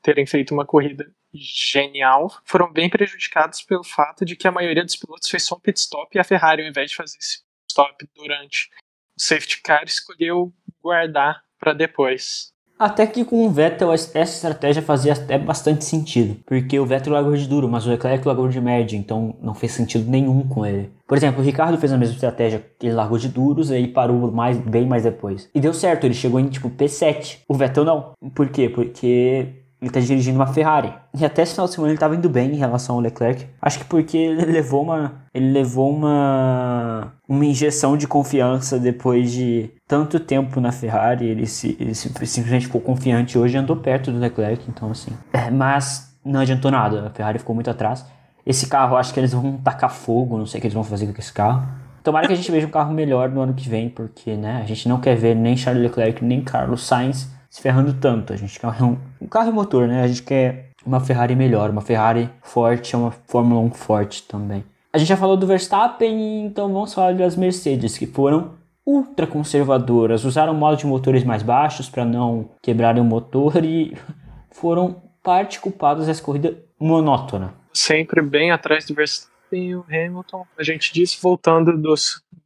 [0.00, 4.96] terem feito uma corrida genial, foram bem prejudicados pelo fato de que a maioria dos
[4.96, 7.70] pilotos fez só um pit stop e a Ferrari, ao invés de fazer esse pit
[7.70, 8.70] stop durante
[9.16, 12.52] safety car escolheu guardar para depois.
[12.78, 17.34] Até que com o Vettel essa estratégia fazia até bastante sentido, porque o Vettel largou
[17.34, 20.90] de duro, mas o Leclerc largou de médio, então não fez sentido nenhum com ele.
[21.06, 24.56] Por exemplo, o Ricardo fez a mesma estratégia, ele largou de duros aí parou mais,
[24.58, 25.48] bem mais depois.
[25.54, 27.38] E deu certo, ele chegou em tipo P7.
[27.48, 28.12] O Vettel não.
[28.34, 28.68] Por quê?
[28.68, 29.48] Porque
[29.80, 30.92] ele tá dirigindo uma Ferrari.
[31.14, 33.46] E até esse final de semana ele tava indo bem em relação ao Leclerc.
[33.62, 35.12] Acho que porque ele levou uma.
[35.32, 37.12] Ele levou uma.
[37.28, 41.26] uma injeção de confiança depois de tanto tempo na Ferrari.
[41.26, 44.64] Ele, se, ele simplesmente ficou confiante hoje e andou perto do Leclerc.
[44.68, 45.12] Então, assim.
[45.32, 47.06] É, mas não adiantou nada.
[47.06, 48.04] A Ferrari ficou muito atrás.
[48.44, 50.36] Esse carro, acho que eles vão tacar fogo.
[50.36, 51.64] Não sei o que eles vão fazer com esse carro.
[52.02, 54.66] Tomara que a gente veja um carro melhor no ano que vem, porque né, a
[54.66, 58.32] gente não quer ver nem Charles Leclerc nem Carlos Sainz se ferrando tanto.
[58.32, 60.02] A gente quer um, um carro e motor, né?
[60.02, 64.64] A gente quer uma Ferrari melhor, uma Ferrari forte, uma Fórmula 1 forte também.
[64.92, 68.56] A gente já falou do Verstappen, então vamos falar das Mercedes, que foram
[68.86, 73.94] ultra conservadoras, usaram modos de motores mais baixos para não quebrarem o motor e
[74.50, 77.52] foram parte culpadas dessa corrida monótona.
[77.72, 80.46] Sempre bem atrás do Verstappen e o Hamilton.
[80.58, 81.94] A gente disse, voltando do,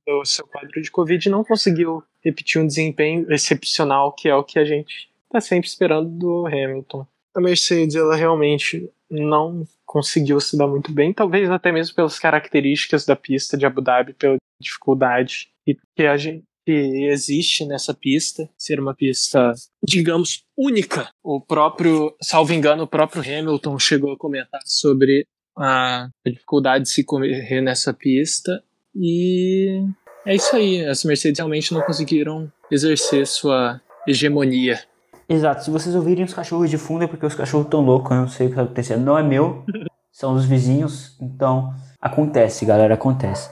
[0.07, 4.59] do seu quadro de Covid, não conseguiu repetir um desempenho excepcional, que é o que
[4.59, 7.07] a gente está sempre esperando do Hamilton.
[7.35, 13.05] A Mercedes, ela realmente não conseguiu se dar muito bem, talvez até mesmo pelas características
[13.05, 18.79] da pista de Abu Dhabi, pela dificuldade que a gente que existe nessa pista, ser
[18.79, 21.11] uma pista, digamos, única.
[21.23, 27.05] O próprio, salvo engano, o próprio Hamilton chegou a comentar sobre a dificuldade de se
[27.05, 28.63] correr nessa pista
[28.95, 29.87] e
[30.27, 30.85] é isso aí.
[30.85, 34.81] As Mercedes realmente não conseguiram exercer sua hegemonia.
[35.29, 38.17] Exato, se vocês ouvirem os cachorros de fundo é porque os cachorros estão loucos, eu
[38.19, 39.05] não sei o que está acontecendo.
[39.05, 39.65] Não é meu,
[40.13, 43.51] são dos vizinhos, então acontece, galera, acontece.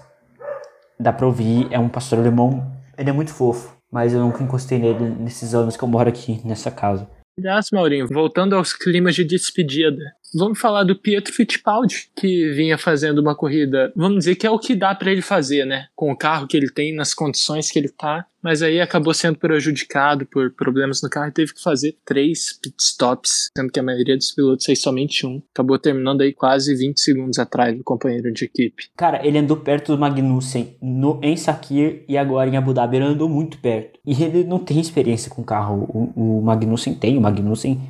[0.99, 4.79] Dá pra ouvir, é um pastor alemão, ele é muito fofo, mas eu nunca encostei
[4.79, 7.09] nele nesses anos que eu moro aqui nessa casa.
[7.39, 10.03] Aliás, Maurinho, voltando aos climas de despedida,
[10.35, 14.59] vamos falar do Pietro Fittipaldi, que vinha fazendo uma corrida, vamos dizer que é o
[14.59, 15.87] que dá pra ele fazer, né?
[15.95, 19.39] Com o carro que ele tem, nas condições que ele tá, mas aí acabou sendo
[19.39, 24.17] prejudicado por problemas no carro e teve que fazer três pitstops, sendo que a maioria
[24.17, 25.43] dos pilotos fez somente um.
[25.53, 28.85] Acabou terminando aí quase 20 segundos atrás do companheiro de equipe.
[28.97, 33.07] Cara, ele andou perto do Magnussen no, em Sakir e agora em Abu Dhabi ele
[33.07, 33.99] andou muito perto.
[34.07, 37.81] E ele não tem experiência com carro, o, o Magnussen tem, o Magnussen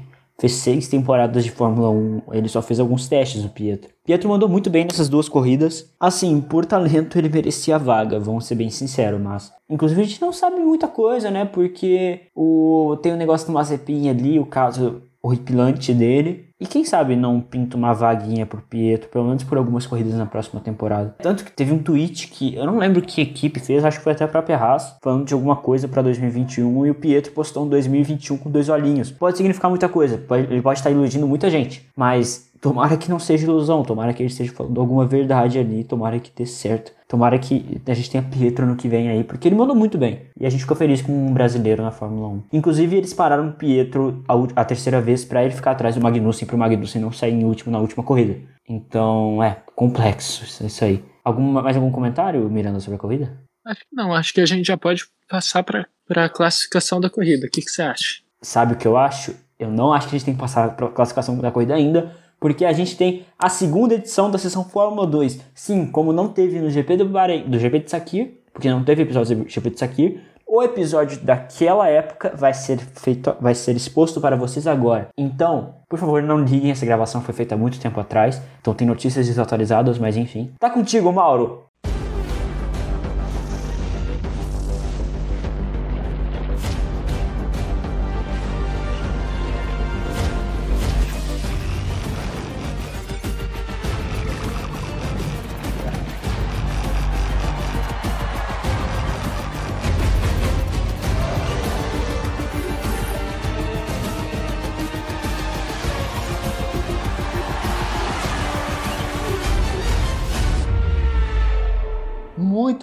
[0.40, 3.90] fez seis temporadas de Fórmula 1, ele só fez alguns testes, o Pietro.
[4.03, 5.92] Pietro mandou muito bem nessas duas corridas.
[6.00, 9.53] Assim, por talento ele merecia a vaga, vamos ser bem sinceros, mas...
[9.68, 12.96] Inclusive a gente não sabe muita coisa, né, porque o...
[13.03, 16.48] tem o negócio do Mazepin ali, o caso horripilante dele.
[16.61, 20.26] E quem sabe não pinta uma vaguinha pro Pietro, pelo menos por algumas corridas na
[20.26, 21.14] próxima temporada.
[21.22, 24.12] Tanto que teve um tweet que eu não lembro que equipe fez, acho que foi
[24.12, 27.68] até a própria Haas, falando de alguma coisa pra 2021 e o Pietro postou um
[27.68, 29.11] 2021 com dois olhinhos.
[29.11, 33.44] Pode significar muita coisa, ele pode estar iludindo muita gente, mas tomara que não seja
[33.44, 36.92] ilusão, tomara que ele esteja falando alguma verdade ali, tomara que dê certo.
[37.08, 40.22] Tomara que a gente tenha Pietro no que vem aí, porque ele mandou muito bem.
[40.38, 42.42] E a gente ficou feliz com um brasileiro na Fórmula 1.
[42.52, 46.46] Inclusive, eles pararam o Pietro a, a terceira vez pra ele ficar atrás do Magnussen,
[46.46, 48.36] pro Magnussen não sair em último na última corrida.
[48.68, 51.04] Então, é, complexo isso- aí.
[51.24, 53.38] Alguma, mais algum comentário, Miranda, sobre a corrida?
[53.66, 57.46] Acho que não, acho que a gente já pode passar pra, pra classificação da corrida.
[57.46, 58.22] O que, que você acha?
[58.40, 59.34] Sabe o que eu acho?
[59.58, 62.16] Eu não acho que a gente tem que passar para a classificação da corrida ainda,
[62.40, 65.40] porque a gente tem a segunda edição da sessão Fórmula 2.
[65.55, 69.03] Sim, como não teve no GP do Bahrein, do GP de Sakir, porque não teve
[69.03, 70.20] episódio do GP de Sakir,
[70.53, 75.09] o episódio daquela época vai ser feito, vai ser exposto para vocês agora.
[75.16, 78.85] Então, por favor, não liguem, essa gravação foi feita há muito tempo atrás, então tem
[78.85, 80.50] notícias desatualizadas, mas enfim.
[80.59, 81.69] Tá contigo, Mauro.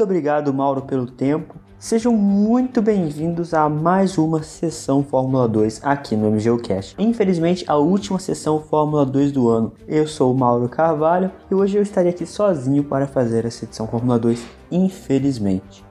[0.07, 1.55] Obrigado, Mauro, pelo tempo.
[1.77, 6.95] Sejam muito bem-vindos a mais uma sessão Fórmula 2 aqui no MGUcast.
[6.97, 9.73] Infelizmente, a última sessão Fórmula 2 do ano.
[9.85, 13.85] Eu sou o Mauro Carvalho e hoje eu estarei aqui sozinho para fazer essa edição
[13.85, 14.41] Fórmula 2,
[14.71, 15.83] infelizmente.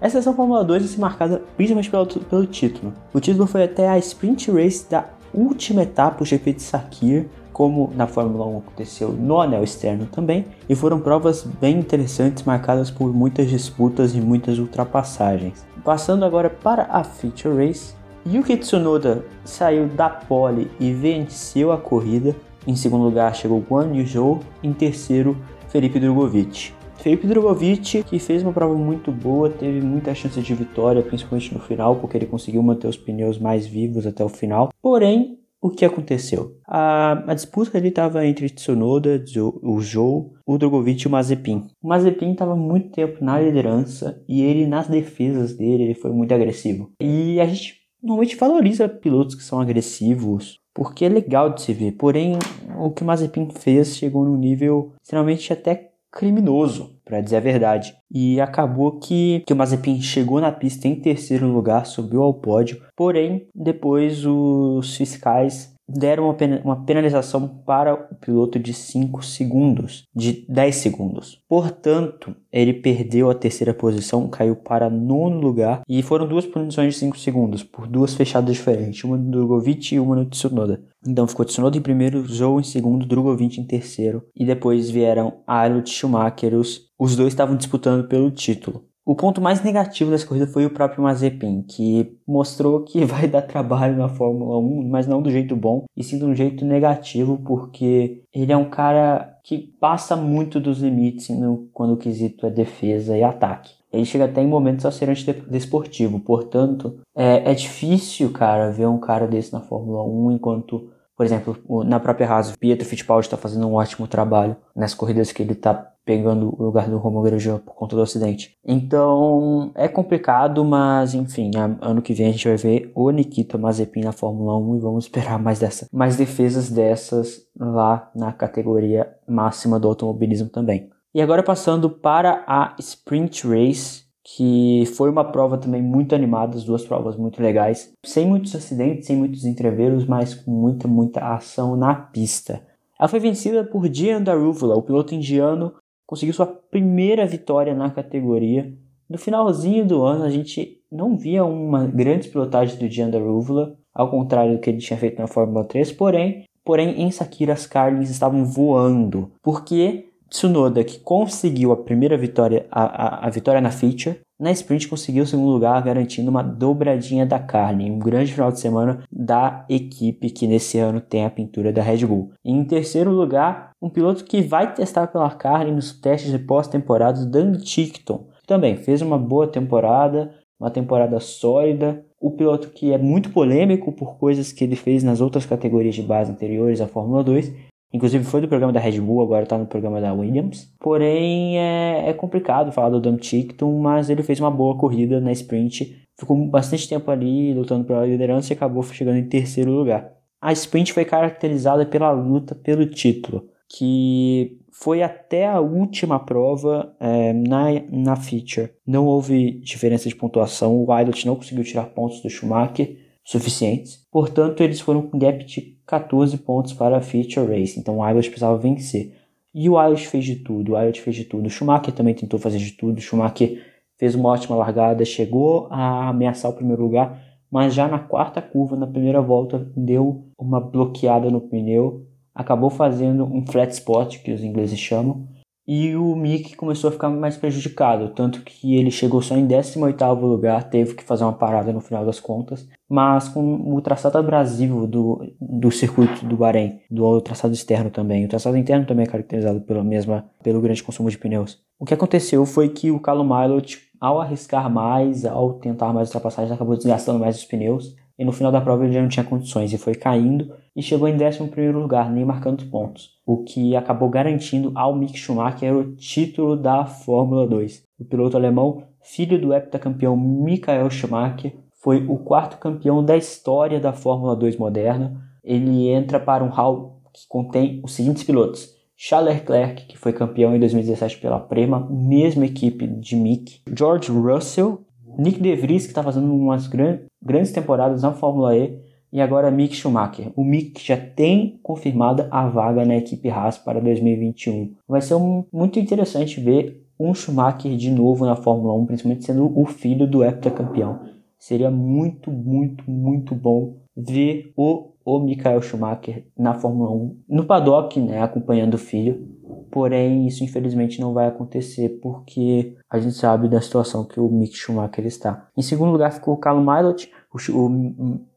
[0.00, 2.92] Essa sessão Fórmula 2 vai ser marcada principalmente pelo, pelo título.
[3.12, 7.26] O título foi até a Sprint Race da última etapa, o GP de Sakir,
[7.60, 12.90] como na Fórmula 1 aconteceu no anel externo também, e foram provas bem interessantes, marcadas
[12.90, 15.66] por muitas disputas e muitas ultrapassagens.
[15.84, 17.94] Passando agora para a Feature Race,
[18.26, 22.34] Yuki Tsunoda saiu da pole e venceu a corrida.
[22.66, 25.36] Em segundo lugar chegou Guan Yu Zhou, em terceiro
[25.68, 26.72] Felipe Drogovic.
[26.96, 31.60] Felipe Drogovic, que fez uma prova muito boa, teve muita chance de vitória, principalmente no
[31.60, 34.70] final, porque ele conseguiu manter os pneus mais vivos até o final.
[34.80, 36.56] Porém, o que aconteceu?
[36.66, 39.22] A, a disputa ali estava entre Tsunoda,
[39.62, 41.66] o Zhou, o Drogovic e o Mazepin.
[41.82, 46.32] O Mazepin estava muito tempo na liderança e ele, nas defesas dele, ele foi muito
[46.32, 46.90] agressivo.
[47.00, 51.92] E a gente normalmente valoriza pilotos que são agressivos, porque é legal de se ver.
[51.92, 52.38] Porém,
[52.78, 57.94] o que o Mazepin fez chegou num nível extremamente até criminoso, para dizer a verdade.
[58.10, 62.80] E acabou que, que o Mazepin chegou na pista em terceiro lugar, subiu ao pódio,
[62.96, 70.04] porém, depois os fiscais deram uma, pena, uma penalização para o piloto de 5 segundos,
[70.14, 71.42] de 10 segundos.
[71.48, 77.00] Portanto, ele perdeu a terceira posição, caiu para nono lugar e foram duas punições de
[77.00, 80.80] 5 segundos, por duas fechadas diferentes, uma do Drogovic e uma no Tsunoda.
[81.06, 85.86] Então ficou Tsunoda em primeiro, Zhou em segundo, Drogovic em terceiro e depois vieram Ayrton
[85.86, 88.84] Schumacher, os, os dois estavam disputando pelo título.
[89.04, 93.42] O ponto mais negativo dessa corrida foi o próprio Mazepin, que mostrou que vai dar
[93.42, 97.38] trabalho na Fórmula 1, mas não do jeito bom, e sim de um jeito negativo,
[97.38, 102.50] porque ele é um cara que passa muito dos limites no, quando o quesito é
[102.50, 103.79] defesa e ataque.
[103.92, 108.98] Ele chega até em momentos a ser antidesportivo, portanto, é, é difícil, cara, ver um
[108.98, 113.36] cara desse na Fórmula 1 enquanto por exemplo, na própria Haas, o Pietro Fittipaldi está
[113.36, 117.58] fazendo um ótimo trabalho nas corridas que ele está pegando o lugar do Romain Grosjean
[117.58, 118.56] por conta do acidente.
[118.64, 121.50] Então, é complicado, mas enfim,
[121.80, 125.04] ano que vem a gente vai ver o Nikita Mazepin na Fórmula 1 e vamos
[125.04, 130.89] esperar mais dessa, mais defesas dessas lá na categoria máxima do automobilismo também.
[131.12, 136.64] E agora passando para a Sprint Race, que foi uma prova também muito animada, as
[136.64, 141.74] duas provas muito legais, sem muitos acidentes, sem muitos entreveros, mas com muita, muita ação
[141.74, 142.62] na pista.
[142.98, 145.74] Ela foi vencida por Gian Daruvula, o piloto indiano,
[146.06, 148.72] conseguiu sua primeira vitória na categoria.
[149.08, 154.10] No finalzinho do ano, a gente não via uma grande pilotagem do Gian Daruvula, ao
[154.10, 158.10] contrário do que ele tinha feito na Fórmula 3, porém, porém em Sakira as Carlins
[158.10, 164.20] estavam voando, porque Tsunoda, que conseguiu a primeira vitória, a, a, a, vitória na feature,
[164.38, 168.60] na sprint conseguiu o segundo lugar, garantindo uma dobradinha da Carlin, um grande final de
[168.60, 172.30] semana da equipe que nesse ano tem a pintura da Red Bull.
[172.44, 177.52] Em terceiro lugar, um piloto que vai testar pela Carlin nos testes de pós-temporada, Dan
[177.52, 183.90] Tickton, também fez uma boa temporada, uma temporada sólida, o piloto que é muito polêmico
[183.92, 188.24] por coisas que ele fez nas outras categorias de base anteriores à Fórmula 2, Inclusive
[188.24, 190.72] foi do programa da Red Bull, agora está no programa da Williams.
[190.78, 195.32] Porém, é, é complicado falar do Dom Tickton, mas ele fez uma boa corrida na
[195.32, 196.06] sprint.
[196.18, 200.12] Ficou bastante tempo ali lutando pela liderança e acabou chegando em terceiro lugar.
[200.40, 207.32] A sprint foi caracterizada pela luta pelo título, que foi até a última prova é,
[207.32, 208.70] na, na feature.
[208.86, 212.96] Não houve diferença de pontuação, o Wilot não conseguiu tirar pontos do Schumacher
[213.30, 214.04] suficientes.
[214.10, 217.78] Portanto, eles foram com gap de 14 pontos para a Feature Race.
[217.78, 219.14] Então o Aylot precisava vencer.
[219.54, 221.46] E o Aylot fez de tudo, o Aylot fez de tudo.
[221.46, 222.98] O Schumacher também tentou fazer de tudo.
[222.98, 223.64] O Schumacher
[223.96, 228.74] fez uma ótima largada, chegou a ameaçar o primeiro lugar, mas já na quarta curva,
[228.74, 234.42] na primeira volta, deu uma bloqueada no pneu, acabou fazendo um flat spot, que os
[234.42, 235.28] ingleses chamam,
[235.72, 240.20] e o Mick começou a ficar mais prejudicado, tanto que ele chegou só em 18º
[240.20, 244.84] lugar, teve que fazer uma parada no final das contas, mas com o traçado abrasivo
[244.84, 248.24] do, do circuito do Bahrein, do traçado externo também.
[248.24, 251.62] O traçado interno também é caracterizado pela mesma, pelo grande consumo de pneus.
[251.78, 256.52] O que aconteceu foi que o Callum Milot, ao arriscar mais, ao tentar mais ultrapassagens,
[256.52, 259.72] acabou desgastando mais os pneus, e no final da prova ele já não tinha condições
[259.72, 264.72] e foi caindo e chegou em 11 lugar, nem marcando pontos, o que acabou garantindo
[264.74, 267.82] ao Mick Schumacher o título da Fórmula 2.
[267.98, 273.94] O piloto alemão, filho do heptacampeão Michael Schumacher, foi o quarto campeão da história da
[273.94, 275.18] Fórmula 2 moderna.
[275.42, 280.54] Ele entra para um hall que contém os seguintes pilotos: Charles Leclerc, que foi campeão
[280.54, 284.84] em 2017 pela Prema, mesma equipe de Mick, George Russell,
[285.18, 288.78] Nick De Vries, que está fazendo umas gran grandes temporadas na Fórmula E,
[289.12, 290.32] e agora Mick Schumacher.
[290.36, 294.74] O Mick já tem confirmada a vaga na equipe Haas para 2021.
[294.88, 299.58] Vai ser um, muito interessante ver um Schumacher de novo na Fórmula 1, principalmente sendo
[299.58, 301.00] o filho do heptacampeão.
[301.38, 307.98] Seria muito, muito, muito bom ver o, o Michael Schumacher na Fórmula 1, no paddock,
[307.98, 309.26] né, acompanhando o filho.
[309.70, 314.56] Porém, isso infelizmente não vai acontecer porque a gente sabe da situação que o Mick
[314.56, 315.48] Schumacher está.
[315.56, 317.68] Em segundo lugar ficou o Carlo Mailot, o,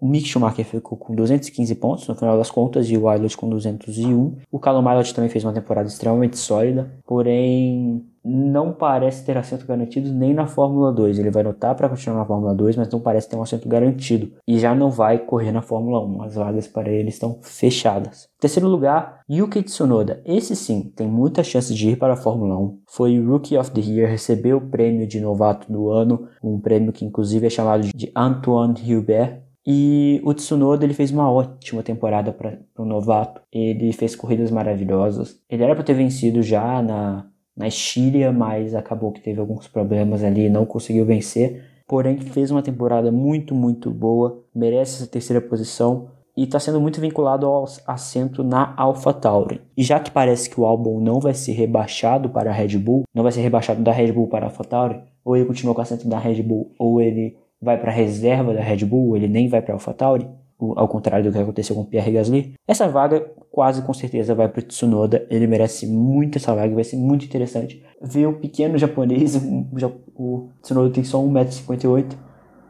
[0.02, 4.38] Mick Schumacher ficou com 215 pontos no final das contas e o Wilot com 201.
[4.52, 10.12] O Carlo Mailot também fez uma temporada extremamente sólida, porém não parece ter assento garantido
[10.12, 11.20] nem na Fórmula 2.
[11.20, 14.32] Ele vai lutar para continuar na Fórmula 2, mas não parece ter um assento garantido.
[14.48, 16.22] E já não vai correr na Fórmula 1.
[16.24, 18.30] As vagas para ele estão fechadas.
[18.40, 20.22] Terceiro lugar, Yuki Tsunoda.
[20.26, 22.80] Esse sim tem muita chance de ir para a Fórmula 1.
[22.88, 27.06] Foi Rookie of the Year, recebeu o prêmio de novato do ano, um prêmio que
[27.06, 29.42] inclusive é chamado de Antoine Hubert.
[29.66, 33.42] E o Tsunoda ele fez uma ótima temporada para o novato.
[33.52, 35.40] Ele fez corridas maravilhosas.
[35.50, 37.26] Ele era para ter vencido já na
[37.56, 41.64] na Estíria, mas acabou que teve alguns problemas ali não conseguiu vencer.
[41.88, 47.00] Porém, fez uma temporada muito, muito boa, merece essa terceira posição e está sendo muito
[47.00, 49.62] vinculado ao assento na AlphaTauri.
[49.78, 53.04] E já que parece que o álbum não vai ser rebaixado para a Red Bull,
[53.14, 55.84] não vai ser rebaixado da Red Bull para a AlphaTauri, ou ele continua com o
[55.84, 59.28] assento da Red Bull, ou ele vai para a reserva da Red Bull, ou ele
[59.28, 60.28] nem vai para a AlphaTauri,
[60.76, 62.54] ao contrário do que aconteceu com Pierre Gasly.
[62.68, 63.20] Essa vaga
[63.52, 67.26] quase com certeza vai para o Tsunoda, ele merece muito essa vaga, vai ser muito
[67.26, 69.36] interessante ver o pequeno japonês,
[70.16, 72.14] o Tsunoda tem só 1,58m,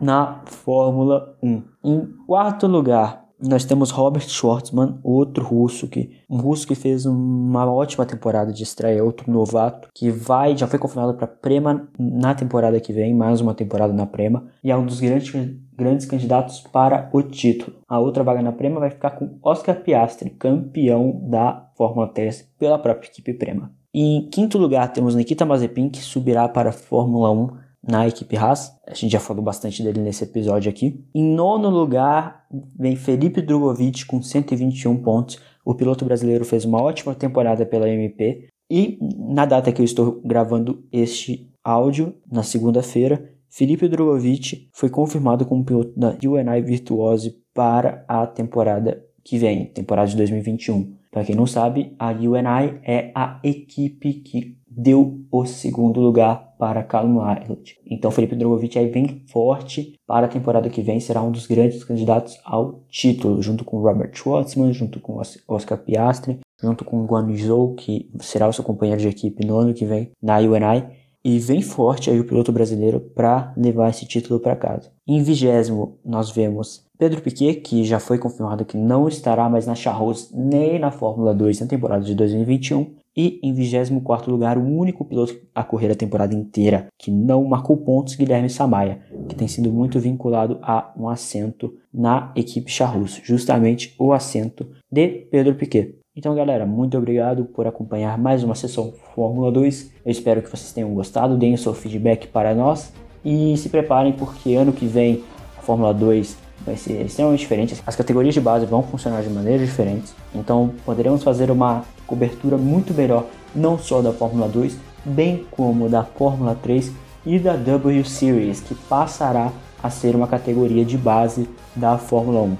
[0.02, 1.64] na Fórmula 1.
[1.84, 7.70] Em quarto lugar, nós temos Robert Schwartzman, outro russo que um russo que fez uma
[7.70, 12.80] ótima temporada de estreia, outro novato que vai já foi confirmado para Prema na temporada
[12.80, 15.34] que vem, mais uma temporada na Prema e é um dos grandes
[15.76, 17.76] grandes candidatos para o título.
[17.88, 22.80] A outra vaga na Prema vai ficar com Oscar Piastri, campeão da Fórmula 3 pela
[22.80, 23.72] própria equipe Prema.
[23.94, 28.72] Em quinto lugar temos Nikita Mazepin que subirá para a Fórmula 1 na equipe Haas.
[28.88, 31.04] A gente já falou bastante dele nesse episódio aqui.
[31.14, 32.46] Em nono lugar
[32.78, 35.40] vem Felipe Drogovic com 121 pontos.
[35.66, 38.48] O piloto brasileiro fez uma ótima temporada pela MP.
[38.70, 45.46] E na data que eu estou gravando este áudio, na segunda-feira, Felipe Drogovic foi confirmado
[45.46, 50.96] como piloto da UNI Virtuose para a temporada que vem, temporada de 2021.
[51.12, 56.84] Para quem não sabe, a UNI é a equipe que deu o segundo lugar para
[56.84, 57.78] Callum Islet.
[57.86, 61.84] Então Felipe Drogovic aí vem forte para a temporada que vem, será um dos grandes
[61.84, 67.76] candidatos ao título, junto com Robert Schwartzman, junto com Oscar Piastri, junto com Guan Yu
[67.76, 71.04] que será o seu companheiro de equipe no ano que vem na UNI.
[71.26, 74.92] E vem forte aí o piloto brasileiro para levar esse título para casa.
[75.08, 79.74] Em vigésimo, nós vemos Pedro Piquet, que já foi confirmado que não estará mais na
[79.74, 83.03] Charros nem na Fórmula 2 na temporada de 2021.
[83.16, 87.78] E em 24 lugar, o único piloto a correr a temporada inteira que não marcou
[87.78, 89.00] pontos, Guilherme Samaia,
[89.30, 95.08] que tem sido muito vinculado a um assento na equipe Charrus, justamente o assento de
[95.30, 95.96] Pedro Piquet.
[96.16, 99.92] Então, galera, muito obrigado por acompanhar mais uma sessão Fórmula 2.
[100.06, 102.94] Eu espero que vocês tenham gostado, deem o seu feedback para nós
[103.26, 105.24] e se preparem porque ano que vem
[105.58, 107.82] a Fórmula 2 vai ser extremamente diferente.
[107.86, 112.94] As categorias de base vão funcionar de maneiras diferentes, então poderemos fazer uma cobertura muito
[112.94, 116.92] melhor não só da Fórmula 2, bem como da Fórmula 3
[117.26, 119.52] e da W Series, que passará
[119.82, 122.58] a ser uma categoria de base da Fórmula 1.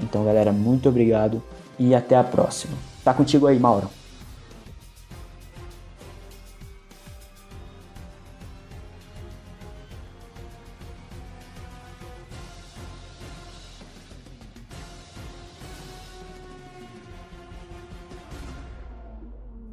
[0.00, 1.42] Então, galera, muito obrigado
[1.78, 2.74] e até a próxima.
[3.04, 3.88] Tá contigo aí, Mauro.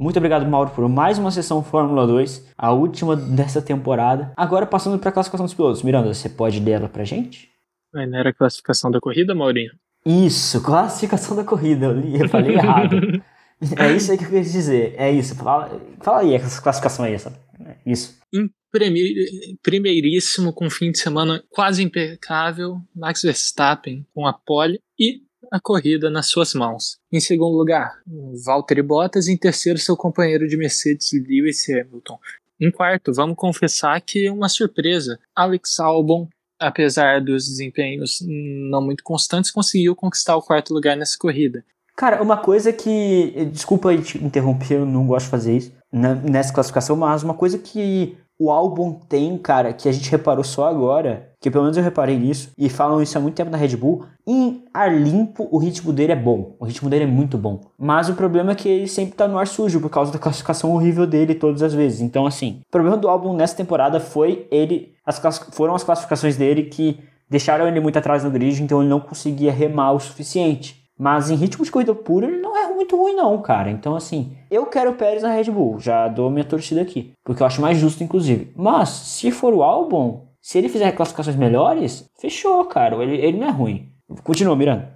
[0.04, 4.34] Muito obrigado, Mauro, por mais uma sessão Fórmula 2, a última dessa temporada.
[4.36, 5.82] Agora passando para a classificação dos pilotos.
[5.82, 7.50] Miranda, você pode ler ela pra gente?
[7.94, 9.72] Não era a classificação da corrida, Maurinho?
[10.06, 11.86] Isso, classificação da corrida.
[11.86, 12.98] Eu, li, eu falei errado.
[13.80, 14.94] é isso aí que eu queria dizer.
[14.98, 15.36] É isso.
[15.36, 17.14] Fala, fala aí, essa classificação aí.
[17.14, 17.34] Essa,
[17.86, 18.20] isso.
[18.34, 18.50] Em
[19.62, 24.82] primeiríssimo, com fim de semana quase impecável, Max Verstappen com a pole
[25.54, 26.98] a corrida nas suas mãos.
[27.12, 28.00] Em segundo lugar,
[28.44, 29.28] Valtteri Bottas.
[29.28, 32.18] Em terceiro, seu companheiro de Mercedes, Lewis Hamilton.
[32.60, 35.20] Em quarto, vamos confessar que uma surpresa.
[35.36, 36.28] Alex Albon,
[36.60, 38.18] apesar dos desempenhos
[38.72, 41.64] não muito constantes, conseguiu conquistar o quarto lugar nessa corrida.
[41.96, 43.46] Cara, uma coisa que.
[43.52, 47.60] Desculpa te interromper, eu não gosto de fazer isso né, nessa classificação, mas uma coisa
[47.60, 51.84] que o álbum tem, cara, que a gente reparou só agora, que pelo menos eu
[51.84, 55.58] reparei nisso, e falam isso há muito tempo na Red Bull, em ar limpo o
[55.58, 57.60] ritmo dele é bom, o ritmo dele é muito bom.
[57.78, 60.72] Mas o problema é que ele sempre tá no ar sujo, por causa da classificação
[60.72, 62.00] horrível dele todas as vezes.
[62.00, 65.20] Então, assim, o problema do álbum nessa temporada foi ele, as
[65.52, 66.98] foram as classificações dele que
[67.30, 70.82] deixaram ele muito atrás no grid, então ele não conseguia remar o suficiente.
[70.98, 73.70] Mas em ritmo de corrida pura, ele não é muito ruim, não, cara.
[73.70, 75.78] Então, assim, eu quero o Pérez na Red Bull.
[75.78, 77.12] Já dou minha torcida aqui.
[77.26, 78.54] Porque eu acho mais justo, inclusive.
[78.56, 83.02] Mas, se for o Albon, se ele fizer classificações melhores, fechou, cara.
[83.02, 83.90] Ele, ele não é ruim.
[84.26, 84.94] Continua, Miranda.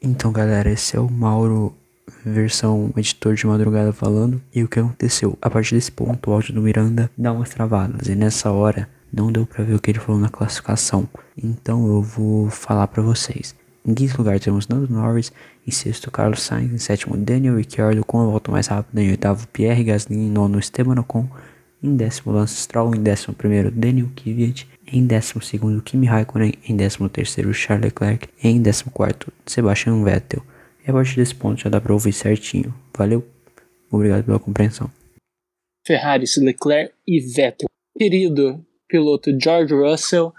[0.00, 1.74] Então, galera, esse é o Mauro,
[2.24, 4.40] versão editor de madrugada falando.
[4.54, 5.36] E o que aconteceu?
[5.42, 8.06] A partir desse ponto, o áudio do Miranda dá umas travadas.
[8.06, 11.08] E nessa hora, não deu pra ver o que ele falou na classificação.
[11.36, 13.56] Então, eu vou falar pra vocês.
[13.84, 15.32] Em quinto lugar temos Nando Norris,
[15.66, 19.48] em sexto Carlos Sainz, em sétimo Daniel Ricciardo com a volta mais rápida, em oitavo
[19.48, 21.28] Pierre Gasly, em nono Esteban Ocon,
[21.82, 26.76] em décimo Lance Stroll, em décimo primeiro Daniel Kvyat, em décimo segundo Kimi Raikkonen, em
[26.76, 30.42] décimo terceiro Charles Leclerc, em décimo quarto Sebastian Vettel.
[30.86, 32.74] E a partir desse ponto já dá pra ouvir certinho.
[32.96, 33.26] Valeu,
[33.90, 34.90] obrigado pela compreensão.
[35.86, 37.68] Ferrari, Leclerc e Vettel.
[37.98, 40.32] Querido piloto George Russell,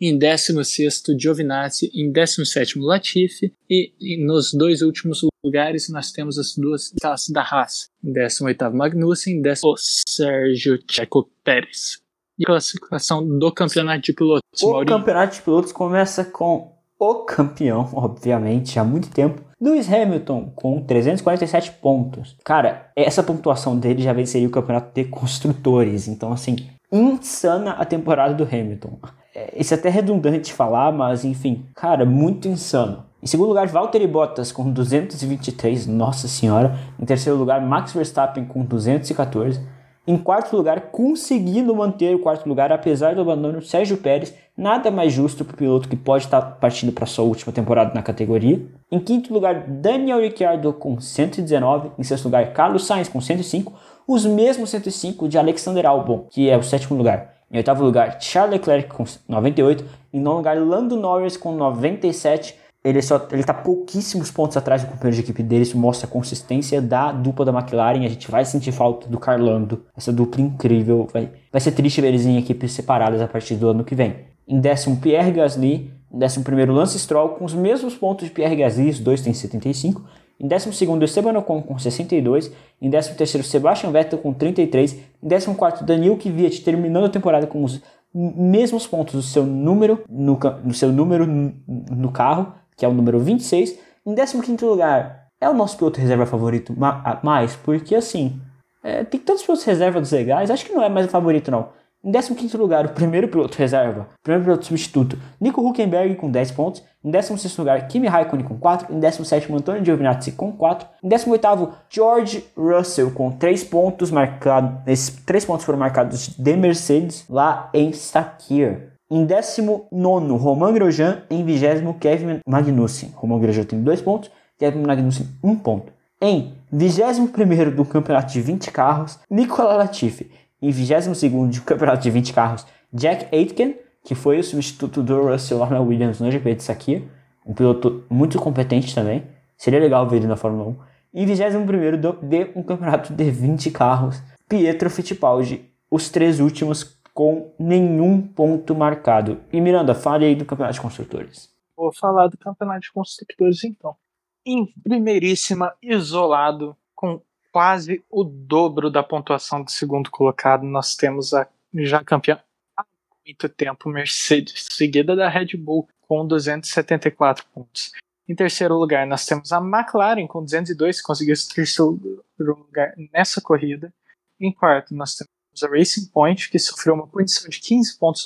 [0.00, 3.92] em 16 Giovinazzi, em 17 Latifi e,
[4.24, 9.42] nos dois últimos lugares nós temos as duas taças da Haas, em 18 Magnussen, em
[9.42, 12.03] 19 Sérgio Checo Pérez.
[12.38, 14.98] E a classificação do campeonato de pilotos, O Maurinho?
[14.98, 21.72] campeonato de pilotos começa com o campeão, obviamente, há muito tempo, Lewis Hamilton, com 347
[21.80, 22.36] pontos.
[22.44, 26.06] Cara, essa pontuação dele já venceria o campeonato de construtores.
[26.08, 26.56] Então, assim,
[26.92, 28.98] insana a temporada do Hamilton.
[29.34, 33.04] É, Isso é até redundante falar, mas enfim, cara, muito insano.
[33.22, 36.78] Em segundo lugar, Valtteri Bottas com 223, nossa senhora.
[37.00, 39.60] Em terceiro lugar, Max Verstappen com 214.
[40.06, 44.34] Em quarto lugar, conseguindo manter o quarto lugar, apesar do abandono, Sérgio Pérez.
[44.54, 48.02] Nada mais justo para o piloto que pode estar partindo para sua última temporada na
[48.02, 48.60] categoria.
[48.92, 51.92] Em quinto lugar, Daniel Ricciardo com 119.
[51.98, 53.72] Em sexto lugar, Carlos Sainz com 105.
[54.06, 57.32] Os mesmos 105 de Alexander Albon, que é o sétimo lugar.
[57.50, 59.84] Em oitavo lugar, Charles Leclerc com 98.
[60.12, 62.54] Em nono lugar, Lando Norris com 97.
[62.84, 65.62] Ele, só, ele tá pouquíssimos pontos atrás do companheiro de equipe dele.
[65.62, 68.04] Isso mostra a consistência da dupla da McLaren.
[68.04, 69.86] A gente vai sentir falta do Carlando.
[69.96, 71.08] Essa dupla incrível.
[71.10, 74.16] Vai, vai ser triste ver eles em equipes separadas a partir do ano que vem.
[74.46, 75.90] Em décimo, Pierre Gasly.
[76.12, 78.90] Em décimo primeiro, Lance Stroll com os mesmos pontos de Pierre Gasly.
[78.90, 80.04] Os dois têm 75.
[80.38, 82.52] Em décimo segundo, Esteban Ocon com 62.
[82.82, 84.92] Em décimo terceiro, Sebastian Vettel com 33.
[85.22, 87.80] Em décimo quarto, Daniel Kvyat terminando a temporada com os
[88.14, 93.18] mesmos pontos do seu número no, no seu número no carro, que é o número
[93.20, 93.78] 26.
[94.06, 96.74] Em 15 lugar, é o nosso piloto reserva favorito
[97.22, 98.40] mais, porque assim,
[98.82, 101.68] é, tem tantos pilotos reservas legais, acho que não é mais o favorito não.
[102.04, 106.82] Em 15 lugar, o primeiro piloto reserva, primeiro piloto substituto, Nico Huckenberg com 10 pontos.
[107.02, 108.94] Em 16 lugar, Kimi Raikkonen com 4.
[108.94, 110.86] Em 17, Antônio Giovinazzi com 4.
[111.02, 114.80] Em 18, George Russell com 3 pontos marcados.
[114.86, 118.93] Esses 3 pontos foram marcados de Mercedes lá em Sakir.
[119.10, 121.22] Em 19, Romain Grosjean.
[121.30, 123.12] Em 20, Kevin Magnussen.
[123.14, 125.92] Romain Grosjean tem 2 pontos, Kevin Magnussen 1 ponto.
[126.20, 130.30] Em 21 do campeonato de 20 carros, Nicola Latifi.
[130.62, 131.20] Em 22
[131.54, 135.80] do campeonato de 20 carros, Jack Aitken, que foi o substituto do Russell lá na
[135.80, 137.02] Williams no GP de Sakir.
[137.44, 139.24] Um piloto muito competente também.
[139.58, 140.76] Seria legal ver ele na Fórmula 1.
[141.22, 145.70] Em 21 do, de um campeonato de 20 carros, Pietro Fittipaldi.
[145.90, 149.40] Os três últimos com nenhum ponto marcado.
[149.52, 151.54] E Miranda, fale aí do campeonato de construtores.
[151.76, 153.96] Vou falar do campeonato de construtores então.
[154.44, 161.48] Em primeiríssima, isolado, com quase o dobro da pontuação do segundo colocado, nós temos a
[161.72, 162.40] já campeã
[162.76, 162.84] há
[163.26, 167.92] muito tempo, Mercedes, seguida da Red Bull com 274 pontos.
[168.28, 172.00] Em terceiro lugar, nós temos a McLaren com 202, que conseguiu esse terceiro
[172.38, 173.92] lugar nessa corrida.
[174.40, 175.30] Em quarto, nós temos
[175.62, 178.24] a Racing Point, que sofreu uma punição de 15 pontos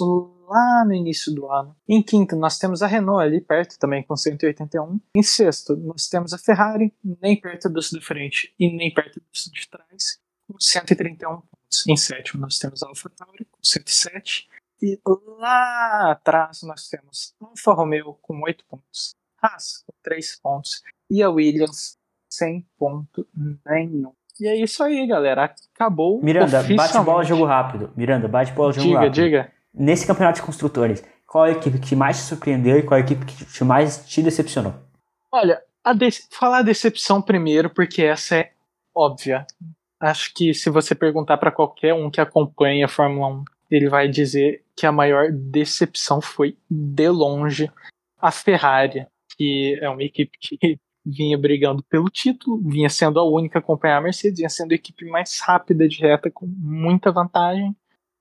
[0.49, 1.77] lá no início do ano.
[1.89, 5.01] Em quinto, nós temos a Renault ali perto também com 181.
[5.15, 9.45] Em sexto, nós temos a Ferrari, nem perto dos de frente e nem perto dos
[9.45, 11.87] de trás, com 131 pontos.
[11.87, 14.49] Em sétimo, nós temos a AlphaTauri com 107.
[14.81, 14.99] E
[15.39, 21.23] lá atrás nós temos a Alfa Romeo com 8 pontos, Haas com 3 pontos e
[21.23, 21.99] a Williams
[22.29, 23.27] sem ponto
[23.67, 24.13] nenhum.
[24.41, 25.53] E é isso aí, galera.
[25.75, 26.21] Acabou.
[26.23, 27.91] Miranda, bate bola, jogo rápido.
[27.97, 29.13] Miranda, bate bola, jogo Diga, rápido.
[29.15, 29.53] diga.
[29.75, 33.25] Nesse campeonato de construtores, qual a equipe que mais te surpreendeu e qual a equipe
[33.27, 34.75] que te mais te decepcionou?
[35.31, 38.51] Olha, a de- falar a decepção primeiro, porque essa é
[38.95, 39.47] óbvia.
[40.01, 44.09] Acho que se você perguntar para qualquer um que acompanha a Fórmula 1, ele vai
[44.09, 47.71] dizer que a maior decepção foi, de longe,
[48.21, 50.79] a Ferrari, que é uma equipe que
[51.09, 54.75] vinha brigando pelo título, vinha sendo a única a acompanhar a Mercedes, vinha sendo a
[54.75, 57.75] equipe mais rápida de reta, com muita vantagem,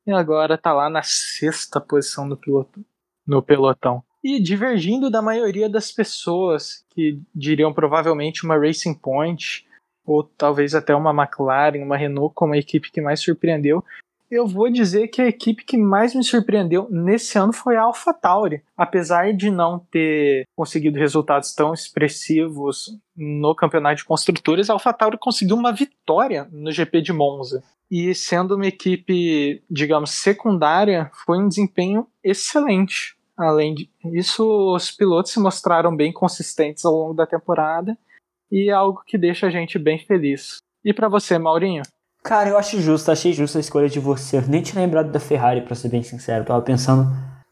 [0.05, 2.83] e agora tá lá na sexta posição no, piloto,
[3.27, 4.01] no pelotão.
[4.23, 9.67] E divergindo da maioria das pessoas que diriam provavelmente uma Racing Point
[10.05, 13.83] ou talvez até uma McLaren, uma Renault como a equipe que mais surpreendeu,
[14.29, 18.61] eu vou dizer que a equipe que mais me surpreendeu nesse ano foi a AlphaTauri.
[18.75, 25.55] Apesar de não ter conseguido resultados tão expressivos no campeonato de construtores, a AlphaTauri conseguiu
[25.55, 27.63] uma vitória no GP de Monza.
[27.89, 33.15] E sendo uma equipe, digamos, secundária, foi um desempenho excelente.
[33.37, 37.97] Além disso, os pilotos se mostraram bem consistentes ao longo da temporada
[38.51, 40.57] e é algo que deixa a gente bem feliz.
[40.83, 41.83] E para você, Maurinho?
[42.27, 44.35] Cara, eu acho justo, achei justa a escolha de você.
[44.35, 46.41] Eu nem tinha lembrado da Ferrari, pra ser bem sincero.
[46.41, 47.09] Eu tava pensando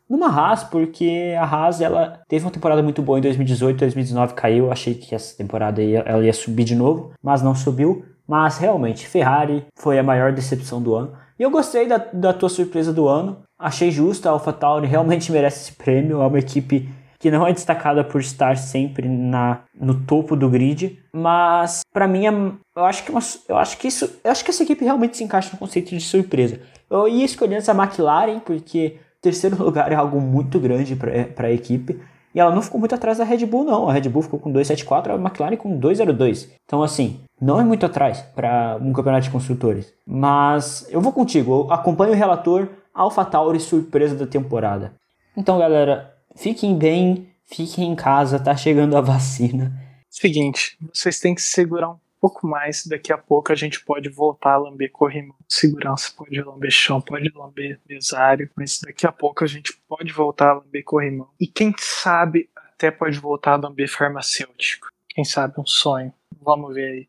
[0.09, 4.69] numa Haas, porque a Haas ela teve uma temporada muito boa em 2018, 2019 caiu.
[4.69, 8.03] Achei que essa temporada ia, ela ia subir de novo, mas não subiu.
[8.27, 11.13] Mas realmente, Ferrari foi a maior decepção do ano.
[11.39, 13.43] E eu gostei da, da tua surpresa do ano.
[13.57, 16.21] Achei justo, a AlphaTauri realmente merece esse prêmio.
[16.21, 16.89] É uma equipe
[17.19, 22.25] que não é destacada por estar sempre na, no topo do grid, mas para mim
[22.27, 22.31] é,
[22.75, 25.23] eu acho que uma, eu acho que isso, eu acho que essa equipe realmente se
[25.23, 26.59] encaixa no conceito de surpresa.
[26.89, 31.99] Eu ia escolher essa McLaren porque terceiro lugar é algo muito grande para a equipe.
[32.33, 33.87] E ela não ficou muito atrás da Red Bull, não.
[33.87, 36.49] A Red Bull ficou com 2,74, a McLaren com 2,02.
[36.65, 39.93] Então, assim, não é muito atrás para um campeonato de construtores.
[40.05, 44.93] Mas eu vou contigo, eu acompanho o relator AlphaTauri surpresa da temporada.
[45.35, 49.73] Então, galera, fiquem bem, fiquem em casa, tá chegando a vacina.
[50.09, 54.53] Seguinte, vocês têm que segurar um pouco mais, daqui a pouco a gente pode voltar
[54.53, 55.35] a lamber corrimão.
[55.47, 60.49] Segurança pode lamber chão, pode lamber mesário, mas daqui a pouco a gente pode voltar
[60.49, 61.27] a lamber corrimão.
[61.39, 64.87] E quem sabe até pode voltar a lamber farmacêutico.
[65.09, 66.13] Quem sabe um sonho.
[66.41, 67.07] Vamos ver aí.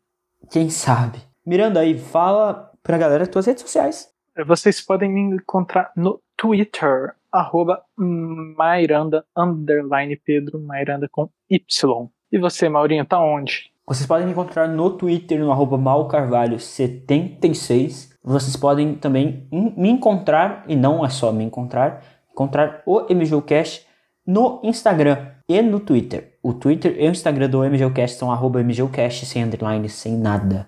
[0.49, 1.19] Quem sabe?
[1.45, 4.09] Miranda aí, fala pra galera tuas redes sociais.
[4.45, 12.07] Vocês podem me encontrar no Twitter, arroba Mairanda, underline Pedro, Mairanda com Y.
[12.31, 13.71] E você, Maurinho, tá onde?
[13.87, 18.15] Vocês podem me encontrar no Twitter, no arroba malcarvalho76.
[18.23, 23.87] Vocês podem também me encontrar, e não é só me encontrar, encontrar o MGUcast
[24.25, 26.37] no Instagram e no Twitter.
[26.43, 30.67] O Twitter e o Instagram do MGUcast são arroba MGUcast, sem underline, sem nada.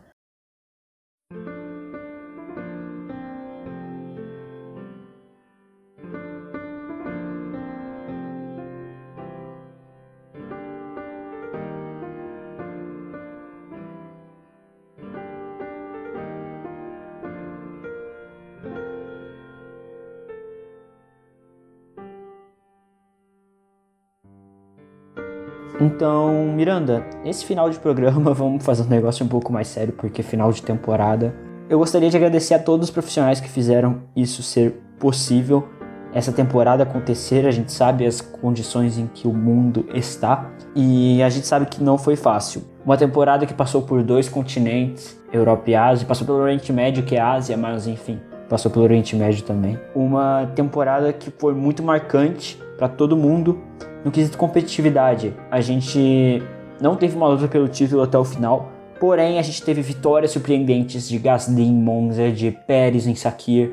[25.81, 30.21] Então, Miranda, esse final de programa vamos fazer um negócio um pouco mais sério, porque
[30.21, 31.33] final de temporada.
[31.69, 35.69] Eu gostaria de agradecer a todos os profissionais que fizeram isso ser possível,
[36.13, 37.45] essa temporada acontecer.
[37.45, 41.81] A gente sabe as condições em que o mundo está e a gente sabe que
[41.81, 42.63] não foi fácil.
[42.83, 47.15] Uma temporada que passou por dois continentes, Europa e Ásia, passou pelo Oriente Médio, que
[47.15, 48.19] é Ásia, mas enfim,
[48.49, 49.79] passou pelo Oriente Médio também.
[49.95, 53.61] Uma temporada que foi muito marcante para todo mundo
[54.03, 56.41] no quesito competitividade, a gente
[56.81, 61.07] não teve uma luta pelo título até o final, porém a gente teve vitórias surpreendentes
[61.07, 63.71] de Gasly em Monza, de Pérez em Sakir,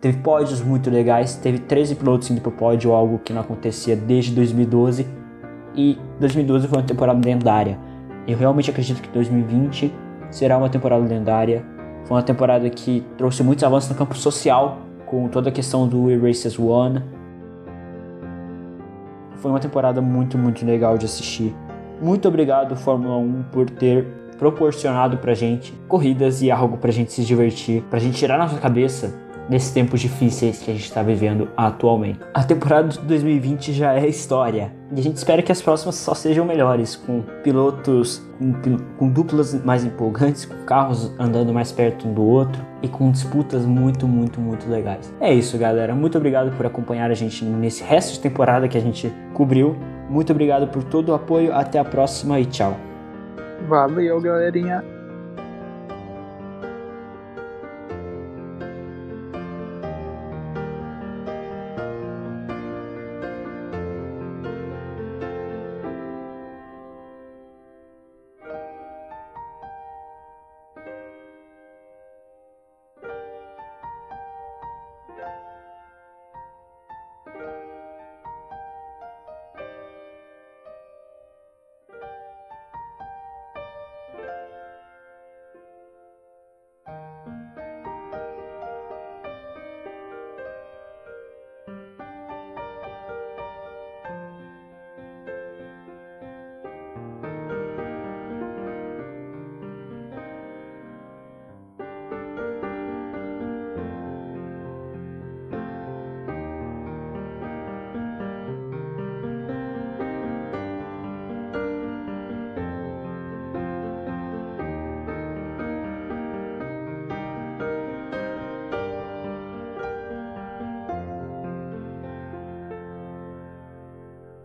[0.00, 4.34] teve pódios muito legais, teve 13 pilotos indo pro pódio, algo que não acontecia desde
[4.34, 5.06] 2012,
[5.76, 7.78] e 2012 foi uma temporada lendária.
[8.26, 9.92] Eu realmente acredito que 2020
[10.30, 11.64] será uma temporada lendária.
[12.04, 16.10] Foi uma temporada que trouxe muitos avanços no campo social, com toda a questão do
[16.10, 17.02] Erasers One,
[19.36, 21.54] foi uma temporada muito, muito legal de assistir.
[22.00, 24.04] Muito obrigado, Fórmula 1, por ter
[24.38, 29.25] proporcionado pra gente corridas e algo pra gente se divertir, pra gente tirar nossa cabeça
[29.48, 32.20] nesses tempos difíceis que a gente está vivendo atualmente.
[32.34, 36.14] A temporada de 2020 já é história e a gente espera que as próximas só
[36.14, 42.14] sejam melhores, com pilotos com, com duplas mais empolgantes, com carros andando mais perto um
[42.14, 45.12] do outro e com disputas muito, muito, muito legais.
[45.20, 45.94] É isso, galera.
[45.94, 49.76] Muito obrigado por acompanhar a gente nesse resto de temporada que a gente cobriu.
[50.08, 51.52] Muito obrigado por todo o apoio.
[51.54, 52.76] Até a próxima e tchau.
[53.68, 54.95] Valeu, galerinha.